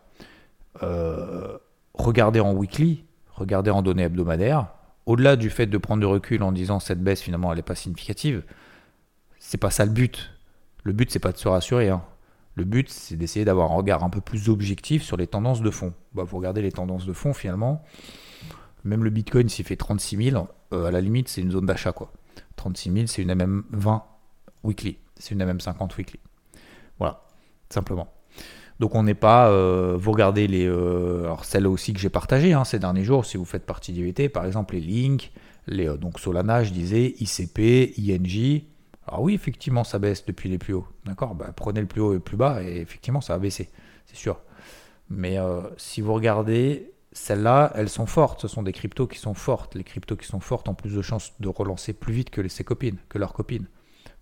Euh, 0.82 1.60
regardez 1.94 2.40
en 2.40 2.54
weekly, 2.54 3.06
regardez 3.36 3.70
en 3.70 3.84
données 3.84 4.06
hebdomadaires, 4.06 4.70
au-delà 5.06 5.36
du 5.36 5.52
fait 5.52 5.68
de 5.68 5.78
prendre 5.78 6.00
du 6.00 6.08
recul 6.08 6.42
en 6.42 6.52
disant 6.52 6.80
cette 6.80 7.04
baisse 7.04 7.22
finalement 7.22 7.52
elle 7.52 7.58
n'est 7.58 7.62
pas 7.62 7.76
significative, 7.76 8.42
c'est 9.38 9.60
pas 9.60 9.70
ça 9.70 9.86
le 9.86 9.92
but. 9.92 10.32
Le 10.84 10.94
but 10.94 11.12
c'est 11.12 11.20
pas 11.20 11.34
de 11.34 11.38
se 11.38 11.48
rassurer. 11.48 11.90
Hein. 11.90 12.02
Le 12.56 12.64
but 12.64 12.90
c'est 12.90 13.18
d'essayer 13.18 13.46
d'avoir 13.46 13.72
un 13.72 13.76
regard 13.76 14.04
un 14.04 14.10
peu 14.10 14.20
plus 14.20 14.50
objectif 14.50 15.04
sur 15.04 15.16
les 15.16 15.28
tendances 15.28 15.62
de 15.62 15.70
fond. 15.70 15.94
Bah, 16.16 16.24
vous 16.24 16.38
regardez 16.38 16.64
les 16.64 16.72
tendances 16.72 17.06
de 17.06 17.14
fond 17.14 17.36
finalement, 17.36 17.84
même 18.84 19.04
le 19.04 19.12
Bitcoin 19.12 19.48
s'il 19.48 19.64
fait 19.64 19.76
36 19.76 20.32
000, 20.32 20.48
euh, 20.74 20.86
à 20.86 20.92
la 20.92 21.02
limite 21.02 21.28
c'est 21.28 21.42
une 21.42 21.52
zone 21.52 21.68
d'achat 21.68 21.92
quoi. 21.92 22.12
36 22.62 22.91
000, 22.91 23.08
c'est 23.08 23.24
une 23.24 23.34
MM20 23.34 24.01
weekly. 24.63 25.00
C'est 25.18 25.34
une 25.34 25.44
MM50 25.44 25.98
weekly. 25.98 26.20
Voilà, 27.00 27.24
simplement. 27.70 28.08
Donc 28.80 28.94
on 28.94 29.03
n'est 29.03 29.15
pas, 29.15 29.50
euh, 29.50 29.98
vous 30.00 30.12
regardez 30.12 30.48
les, 30.48 30.68
euh, 30.68 31.24
alors 31.24 31.44
celles 31.46 31.65
aussi 31.65 31.94
que 31.94 32.00
j'ai 32.00 32.10
partagées 32.10 32.53
hein, 32.53 32.63
ces 32.63 32.77
derniers 32.77 33.03
jours, 33.03 33.25
si 33.25 33.38
vous 33.38 33.46
faites 33.46 33.65
partie 33.65 33.94
d'IVT, 33.94 34.30
par 34.30 34.46
exemple 34.46 34.75
les 34.75 34.82
links, 34.82 35.32
les, 35.65 35.88
euh, 35.88 35.98
donc 35.98 36.20
Solana, 36.20 36.63
je 36.63 36.72
disais, 36.72 37.15
ICP, 37.20 37.94
ING. 37.98 38.63
Alors 39.08 39.24
oui, 39.24 39.34
effectivement, 39.34 39.84
ça 39.84 39.98
baisse 39.98 40.24
depuis 40.25 40.48
les 40.48 40.60
plus 40.60 40.75
hauts. 40.75 40.88
D'accord? 41.06 41.34
Bah, 41.34 41.51
Prenez 41.56 41.82
le 41.82 41.88
plus 41.88 42.01
haut 42.01 42.12
et 42.12 42.15
le 42.15 42.22
plus 42.22 42.38
bas, 42.38 42.62
et 42.62 42.77
effectivement, 42.77 43.22
ça 43.22 43.34
va 43.34 43.39
baisser, 43.39 43.70
c'est 44.06 44.18
sûr. 44.18 44.39
Mais 45.10 45.38
si 45.77 46.00
vous 46.00 46.13
regardez 46.13 46.91
celles-là, 47.13 47.72
elles 47.75 47.89
sont 47.89 48.06
fortes. 48.06 48.41
Ce 48.41 48.48
sont 48.48 48.63
des 48.63 48.72
cryptos 48.72 49.08
qui 49.08 49.20
sont 49.20 49.34
fortes. 49.34 49.75
Les 49.75 49.84
cryptos 49.84 50.15
qui 50.15 50.27
sont 50.27 50.39
fortes 50.39 50.70
ont 50.70 50.74
plus 50.74 50.96
de 50.96 51.01
chances 51.01 51.34
de 51.39 51.50
relancer 51.50 51.94
plus 51.94 52.13
vite 52.13 52.30
que 52.30 52.48
ses 52.48 52.63
copines, 52.63 52.98
que 53.10 53.18
leurs 53.18 53.34
copines. 53.34 53.68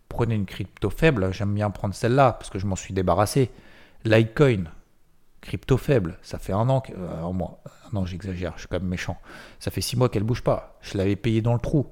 Prenez 0.08 0.36
une 0.36 0.46
crypto 0.46 0.90
faible. 0.90 1.32
J'aime 1.32 1.54
bien 1.54 1.70
prendre 1.70 1.94
celle-là 1.94 2.34
parce 2.34 2.50
que 2.50 2.58
je 2.58 2.66
m'en 2.66 2.76
suis 2.76 2.94
débarrassé. 2.94 3.52
Litecoin, 4.06 4.66
crypto 5.42 5.78
faible. 5.78 6.18
Ça 6.24 6.40
fait 6.40 6.54
un 6.54 6.68
an 6.70 6.82
que. 6.82 6.94
Euh, 6.94 7.32
non, 7.94 8.06
j'exagère. 8.06 8.54
Je 8.56 8.62
suis 8.62 8.68
quand 8.68 8.80
même 8.80 8.90
méchant. 8.90 9.18
Ça 9.60 9.70
fait 9.70 9.82
six 9.82 9.96
mois 9.96 10.10
qu'elle 10.10 10.24
bouge 10.24 10.44
pas. 10.44 10.78
Je 10.82 10.98
l'avais 10.98 11.16
payée 11.16 11.42
dans 11.42 11.54
le 11.54 11.60
trou. 11.60 11.92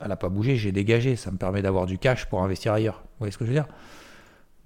elle 0.00 0.08
n'a 0.08 0.16
pas 0.16 0.28
bougé. 0.28 0.56
J'ai 0.56 0.70
dégagé. 0.70 1.16
Ça 1.16 1.32
me 1.32 1.38
permet 1.38 1.60
d'avoir 1.60 1.86
du 1.86 1.98
cash 1.98 2.26
pour 2.26 2.42
investir 2.42 2.72
ailleurs. 2.72 3.02
Vous 3.02 3.18
voyez 3.20 3.32
ce 3.32 3.38
que 3.38 3.44
je 3.44 3.50
veux 3.50 3.56
dire? 3.56 3.66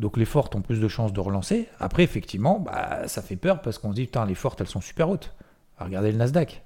Donc 0.00 0.16
les 0.16 0.24
fortes 0.24 0.54
ont 0.54 0.62
plus 0.62 0.80
de 0.80 0.88
chances 0.88 1.12
de 1.12 1.20
relancer. 1.20 1.68
Après, 1.80 2.02
effectivement, 2.04 2.60
bah, 2.60 3.08
ça 3.08 3.22
fait 3.22 3.36
peur 3.36 3.60
parce 3.60 3.78
qu'on 3.78 3.90
se 3.90 3.96
dit, 3.96 4.06
putain, 4.06 4.26
les 4.26 4.34
fortes, 4.34 4.60
elles 4.60 4.68
sont 4.68 4.80
super 4.80 5.08
hautes. 5.08 5.34
Regardez 5.78 6.12
le 6.12 6.18
Nasdaq, 6.18 6.62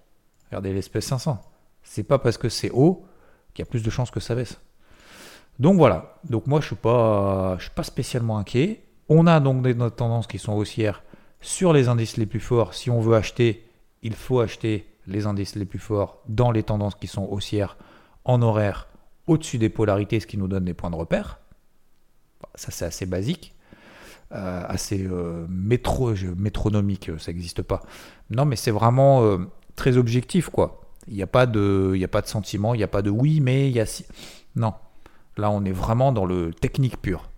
regardez 0.51 0.73
l'espèce 0.73 1.07
500. 1.07 1.41
C'est 1.83 2.03
pas 2.03 2.19
parce 2.19 2.39
que 2.39 2.49
c'est 2.49 2.71
haut 2.71 3.05
qu'il 3.55 3.63
y 3.65 3.69
a 3.69 3.71
plus 3.71 3.83
de 3.83 3.91
chances 3.91 4.11
que 4.11 4.21
ça 4.21 4.35
baisse. 4.35 4.61
Donc 5.59 5.77
voilà. 5.77 6.19
Donc 6.25 6.47
moi, 6.47 6.61
je 6.61 6.67
suis 6.67 6.77
je 6.77 7.63
suis 7.63 7.75
pas 7.75 7.83
spécialement 7.83 8.39
inquiet. 8.39 8.85
On 9.09 9.27
a 9.27 9.41
donc 9.41 9.63
des 9.63 9.75
tendances 9.75 10.27
qui 10.27 10.39
sont 10.39 10.55
haussières 10.55 11.03
sur 11.41 11.73
les 11.73 11.89
indices 11.89 12.17
les 12.17 12.27
plus 12.27 12.41
forts. 12.41 12.73
Si 12.73 12.89
on 12.89 13.01
veut 13.01 13.17
acheter, 13.17 13.69
il 14.03 14.15
faut 14.15 14.41
acheter 14.41 14.87
les 15.07 15.27
indices 15.27 15.57
les 15.57 15.65
plus 15.65 15.79
forts 15.79 16.23
dans 16.29 16.51
les 16.51 16.63
tendances 16.63 16.95
qui 16.95 17.09
sont 17.09 17.27
haussières 17.31 17.77
en 18.25 18.41
horaire 18.41 18.89
au-dessus 19.27 19.59
des 19.59 19.69
polarités, 19.69 20.21
ce 20.21 20.27
qui 20.27 20.39
nous 20.39 20.49
donne 20.49 20.65
des 20.65 20.75
points 20.75 20.91
de 20.91 20.97
repère. 20.97 21.42
Ça, 22.55 22.71
c'est 22.71 22.85
assez 22.85 23.07
basique, 23.07 23.55
euh, 24.33 24.65
assez 24.69 25.07
euh, 25.07 25.47
métro, 25.49 26.13
métronomique, 26.37 27.11
ça 27.19 27.33
n'existe 27.33 27.63
pas. 27.63 27.83
Non, 28.31 28.45
mais 28.45 28.57
c'est 28.57 28.71
vraiment 28.71 29.23
euh, 29.23 29.39
très 29.77 29.97
objectif, 29.97 30.49
quoi. 30.49 30.81
Il 31.09 31.15
n'y 31.15 31.23
a, 31.23 31.27
pas 31.27 31.47
de, 31.47 31.93
il 31.97 32.05
a 32.05 32.09
pas 32.09 32.23
de 32.23 32.29
sentiment, 32.29 32.75
il 32.75 32.79
n'y 32.79 32.85
a 32.85 32.89
pas 32.89 33.03
de 33.03 33.11
oui, 33.11 33.41
mais 33.41 33.69
il 33.69 33.75
y 33.75 33.81
a 33.81 33.87
si. 33.87 34.07
Non. 34.55 34.75
Là, 35.37 35.51
on 35.51 35.65
est 35.65 35.73
vraiment 35.73 36.13
dans 36.13 36.25
le 36.25 36.53
technique 36.53 37.01
pur. 37.01 37.31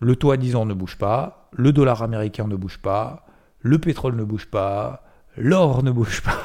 Le 0.00 0.16
taux 0.16 0.30
à 0.30 0.36
10 0.36 0.56
ans 0.56 0.66
ne 0.66 0.74
bouge 0.74 0.96
pas, 0.96 1.48
le 1.52 1.72
dollar 1.72 2.02
américain 2.02 2.46
ne 2.46 2.56
bouge 2.56 2.78
pas, 2.78 3.26
le 3.60 3.78
pétrole 3.78 4.16
ne 4.16 4.24
bouge 4.24 4.46
pas, 4.46 5.04
l'or 5.36 5.82
ne 5.82 5.90
bouge 5.90 6.22
pas. 6.22 6.38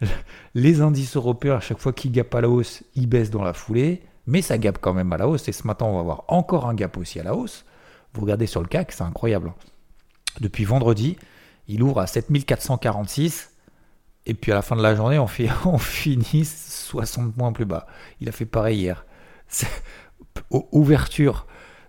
Les 0.54 0.80
indices 0.80 1.16
européens, 1.16 1.56
à 1.56 1.60
chaque 1.60 1.78
fois 1.78 1.92
qu'ils 1.92 2.12
gapent 2.12 2.34
à 2.34 2.40
la 2.40 2.48
hausse, 2.48 2.82
ils 2.94 3.06
baissent 3.06 3.30
dans 3.30 3.42
la 3.42 3.52
foulée, 3.52 4.02
mais 4.26 4.42
ça 4.42 4.58
gape 4.58 4.78
quand 4.80 4.94
même 4.94 5.12
à 5.12 5.16
la 5.16 5.28
hausse. 5.28 5.48
Et 5.48 5.52
ce 5.52 5.66
matin, 5.66 5.86
on 5.86 5.94
va 5.94 6.00
avoir 6.00 6.24
encore 6.28 6.66
un 6.66 6.74
gap 6.74 6.96
aussi 6.96 7.20
à 7.20 7.22
la 7.22 7.34
hausse. 7.34 7.64
Vous 8.14 8.22
regardez 8.22 8.46
sur 8.46 8.60
le 8.60 8.68
CAC, 8.68 8.92
c'est 8.92 9.02
incroyable. 9.02 9.52
Depuis 10.40 10.64
vendredi, 10.64 11.16
il 11.68 11.82
ouvre 11.82 12.00
à 12.00 12.06
7446. 12.06 13.50
Et 14.26 14.34
puis 14.34 14.52
à 14.52 14.54
la 14.54 14.62
fin 14.62 14.76
de 14.76 14.82
la 14.82 14.94
journée, 14.94 15.18
on 15.18 15.26
finit 15.78 16.44
60 16.44 17.34
points 17.34 17.52
plus 17.52 17.66
bas. 17.66 17.86
Il 18.20 18.28
a 18.28 18.32
fait 18.32 18.46
pareil 18.46 18.78
hier. 18.78 19.04
Ouverture 20.50 21.46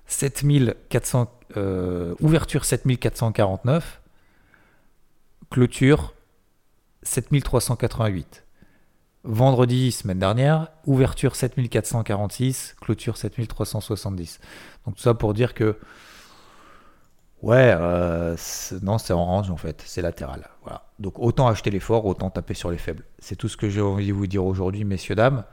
7400, 0.08 1.32
euh, 1.58 2.16
ouverture 2.20 2.66
7449, 2.66 4.02
clôture 5.50 6.14
7388. 7.04 8.45
Vendredi, 9.28 9.92
semaine 9.92 10.20
dernière, 10.20 10.68
ouverture 10.86 11.36
7446, 11.36 12.76
clôture 12.80 13.18
7370. 13.18 14.40
Donc 14.86 14.96
tout 14.98 15.02
ça 15.02 15.16
pour 15.16 15.34
dire 15.34 15.56
que, 15.56 15.80
ouais, 17.42 17.76
euh, 17.76 18.36
non, 18.84 19.00
c'est 19.00 19.14
orange 19.14 19.50
en 19.50 19.58
fait, 19.58 19.82
c'est 19.84 20.04
latéral. 20.04 20.48
Voilà. 20.62 20.84
Donc 21.00 21.18
autant 21.18 21.48
acheter 21.48 21.72
les 21.72 21.80
forts, 21.80 22.06
autant 22.06 22.30
taper 22.30 22.54
sur 22.54 22.70
les 22.70 22.78
faibles. 22.78 23.04
C'est 23.18 23.36
tout 23.36 23.48
ce 23.48 23.58
que 23.58 23.68
j'ai 23.68 23.82
envie 23.82 24.10
de 24.10 24.14
vous 24.14 24.28
dire 24.28 24.46
aujourd'hui, 24.46 24.84
messieurs, 24.84 25.16
dames. 25.16 25.44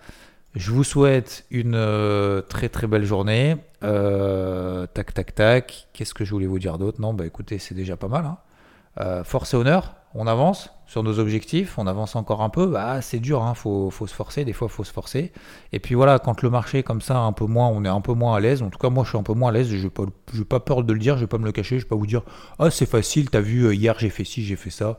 Je 0.55 0.71
vous 0.71 0.85
souhaite 0.85 1.47
une 1.51 1.75
euh, 1.75 2.43
très 2.43 2.69
très 2.69 2.87
belle 2.87 3.07
journée. 3.07 3.57
Euh, 3.83 4.87
tac 4.93 5.15
tac 5.15 5.35
tac. 5.35 5.89
Qu'est-ce 5.95 6.13
que 6.13 6.27
je 6.27 6.33
voulais 6.33 6.47
vous 6.47 6.59
dire 6.59 6.77
d'autre? 6.77 7.01
Non, 7.01 7.15
bah 7.15 7.25
écoutez, 7.25 7.59
c'est 7.59 7.75
déjà 7.75 7.97
pas 7.97 8.09
mal. 8.09 8.27
Hein. 8.27 9.25
Force 9.25 9.55
et 9.55 9.57
honneur, 9.57 9.95
on 10.15 10.27
avance 10.27 10.71
sur 10.87 11.03
nos 11.03 11.19
objectifs, 11.19 11.79
on 11.79 11.87
avance 11.87 12.17
encore 12.17 12.43
un 12.43 12.51
peu. 12.51 12.67
Bah, 12.67 13.01
c'est 13.01 13.19
dur, 13.19 13.43
hein, 13.43 13.55
faut, 13.55 13.91
faut, 13.91 14.07
se 14.07 14.15
forcer, 14.15 14.45
des 14.45 14.53
fois 14.53 14.69
faut 14.69 14.85
se 14.85 14.93
forcer. 14.93 15.33
Et 15.73 15.79
puis 15.79 15.95
voilà, 15.95 16.19
quand 16.19 16.43
le 16.43 16.51
marché 16.51 16.79
est 16.79 16.83
comme 16.83 17.01
ça, 17.01 17.19
un 17.19 17.33
peu 17.33 17.47
moins, 17.47 17.69
on 17.69 17.85
est 17.85 17.89
un 17.89 18.01
peu 18.01 18.13
moins 18.13 18.37
à 18.37 18.41
l'aise. 18.41 18.63
En 18.63 18.71
tout 18.71 18.79
cas, 18.79 18.91
moi 18.91 19.05
je 19.05 19.11
suis 19.11 19.19
un 19.19 19.23
peu 19.23 19.35
moins 19.35 19.51
à 19.51 19.53
l'aise. 19.53 19.69
Je 19.69 19.87
n'ai 19.87 20.45
pas, 20.45 20.61
peur 20.61 20.85
de 20.85 20.93
le 20.93 20.99
dire, 20.99 21.17
je 21.17 21.23
vais 21.23 21.29
pas 21.29 21.39
me 21.39 21.47
le 21.47 21.53
cacher, 21.53 21.79
je 21.79 21.85
vais 21.85 21.89
pas 21.89 21.97
vous 21.97 22.07
dire 22.07 22.23
Ah, 22.59 22.71
c'est 22.71 22.87
facile, 22.87 23.31
t'as 23.31 23.41
vu, 23.41 23.75
hier 23.75 23.99
j'ai 23.99 24.11
fait 24.11 24.25
ci, 24.25 24.45
j'ai 24.45 24.57
fait 24.57 24.71
ça. 24.71 24.99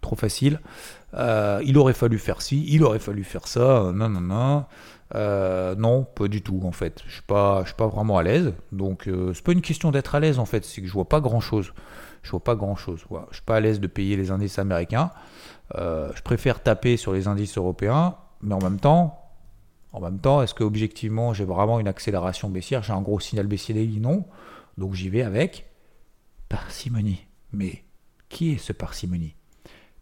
trop 0.00 0.16
facile. 0.16 0.60
Euh, 1.14 1.60
il 1.64 1.76
aurait 1.76 1.92
fallu 1.92 2.18
faire 2.18 2.40
ci, 2.40 2.64
il 2.68 2.82
aurait 2.82 2.98
fallu 2.98 3.24
faire 3.24 3.46
ça, 3.46 3.92
non, 3.94 4.08
non, 4.08 4.20
non. 4.20 4.64
Euh, 5.14 5.74
non, 5.74 6.04
pas 6.04 6.28
du 6.28 6.42
tout 6.42 6.60
en 6.64 6.72
fait. 6.72 7.02
Je 7.06 7.12
suis 7.12 7.22
suis 7.22 7.74
pas 7.76 7.86
vraiment 7.86 8.18
à 8.18 8.22
l'aise. 8.22 8.54
Donc 8.72 9.08
euh, 9.08 9.32
c'est 9.34 9.44
pas 9.44 9.52
une 9.52 9.60
question 9.60 9.90
d'être 9.90 10.14
à 10.14 10.20
l'aise 10.20 10.38
en 10.38 10.46
fait, 10.46 10.64
c'est 10.64 10.80
que 10.80 10.86
je 10.86 10.92
vois 10.92 11.08
pas 11.08 11.20
grand 11.20 11.40
chose. 11.40 11.72
Je 12.22 12.30
vois 12.30 12.42
pas 12.42 12.54
grand 12.54 12.76
chose. 12.76 13.04
Voilà. 13.10 13.26
Je 13.30 13.36
suis 13.36 13.44
pas 13.44 13.56
à 13.56 13.60
l'aise 13.60 13.80
de 13.80 13.86
payer 13.86 14.16
les 14.16 14.30
indices 14.30 14.58
américains. 14.58 15.10
je 15.74 16.22
préfère 16.22 16.62
taper 16.62 16.96
sur 16.96 17.12
les 17.12 17.28
indices 17.28 17.56
européens, 17.58 18.16
mais 18.40 18.54
en 18.54 18.60
même 18.60 18.78
temps, 18.80 19.18
en 19.92 20.00
même 20.00 20.18
temps, 20.18 20.42
est-ce 20.42 20.54
que 20.54 20.64
objectivement 20.64 21.34
j'ai 21.34 21.44
vraiment 21.44 21.78
une 21.78 21.88
accélération 21.88 22.48
baissière? 22.48 22.82
J'ai 22.82 22.92
un 22.92 23.02
gros 23.02 23.20
signal 23.20 23.46
baissier 23.46 23.74
daily? 23.74 24.00
Non. 24.00 24.24
Donc 24.78 24.94
j'y 24.94 25.08
vais 25.08 25.22
avec 25.22 25.66
parcimonie. 26.48 27.26
Mais 27.52 27.84
qui 28.28 28.52
est 28.52 28.58
ce 28.58 28.72
parcimonie? 28.72 29.34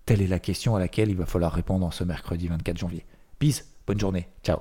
Telle 0.07 0.23
est 0.23 0.29
la 0.29 0.39
question 0.39 0.77
à 0.77 0.81
laquelle 0.81 1.11
il 1.11 1.17
va 1.17 1.27
falloir 1.27 1.53
répondre 1.53 1.93
ce 1.93 2.05
mercredi 2.05 2.49
24 2.49 2.79
janvier. 2.79 3.05
Peace, 3.39 3.65
bonne 3.87 4.01
journée, 4.01 4.29
ciao. 4.43 4.61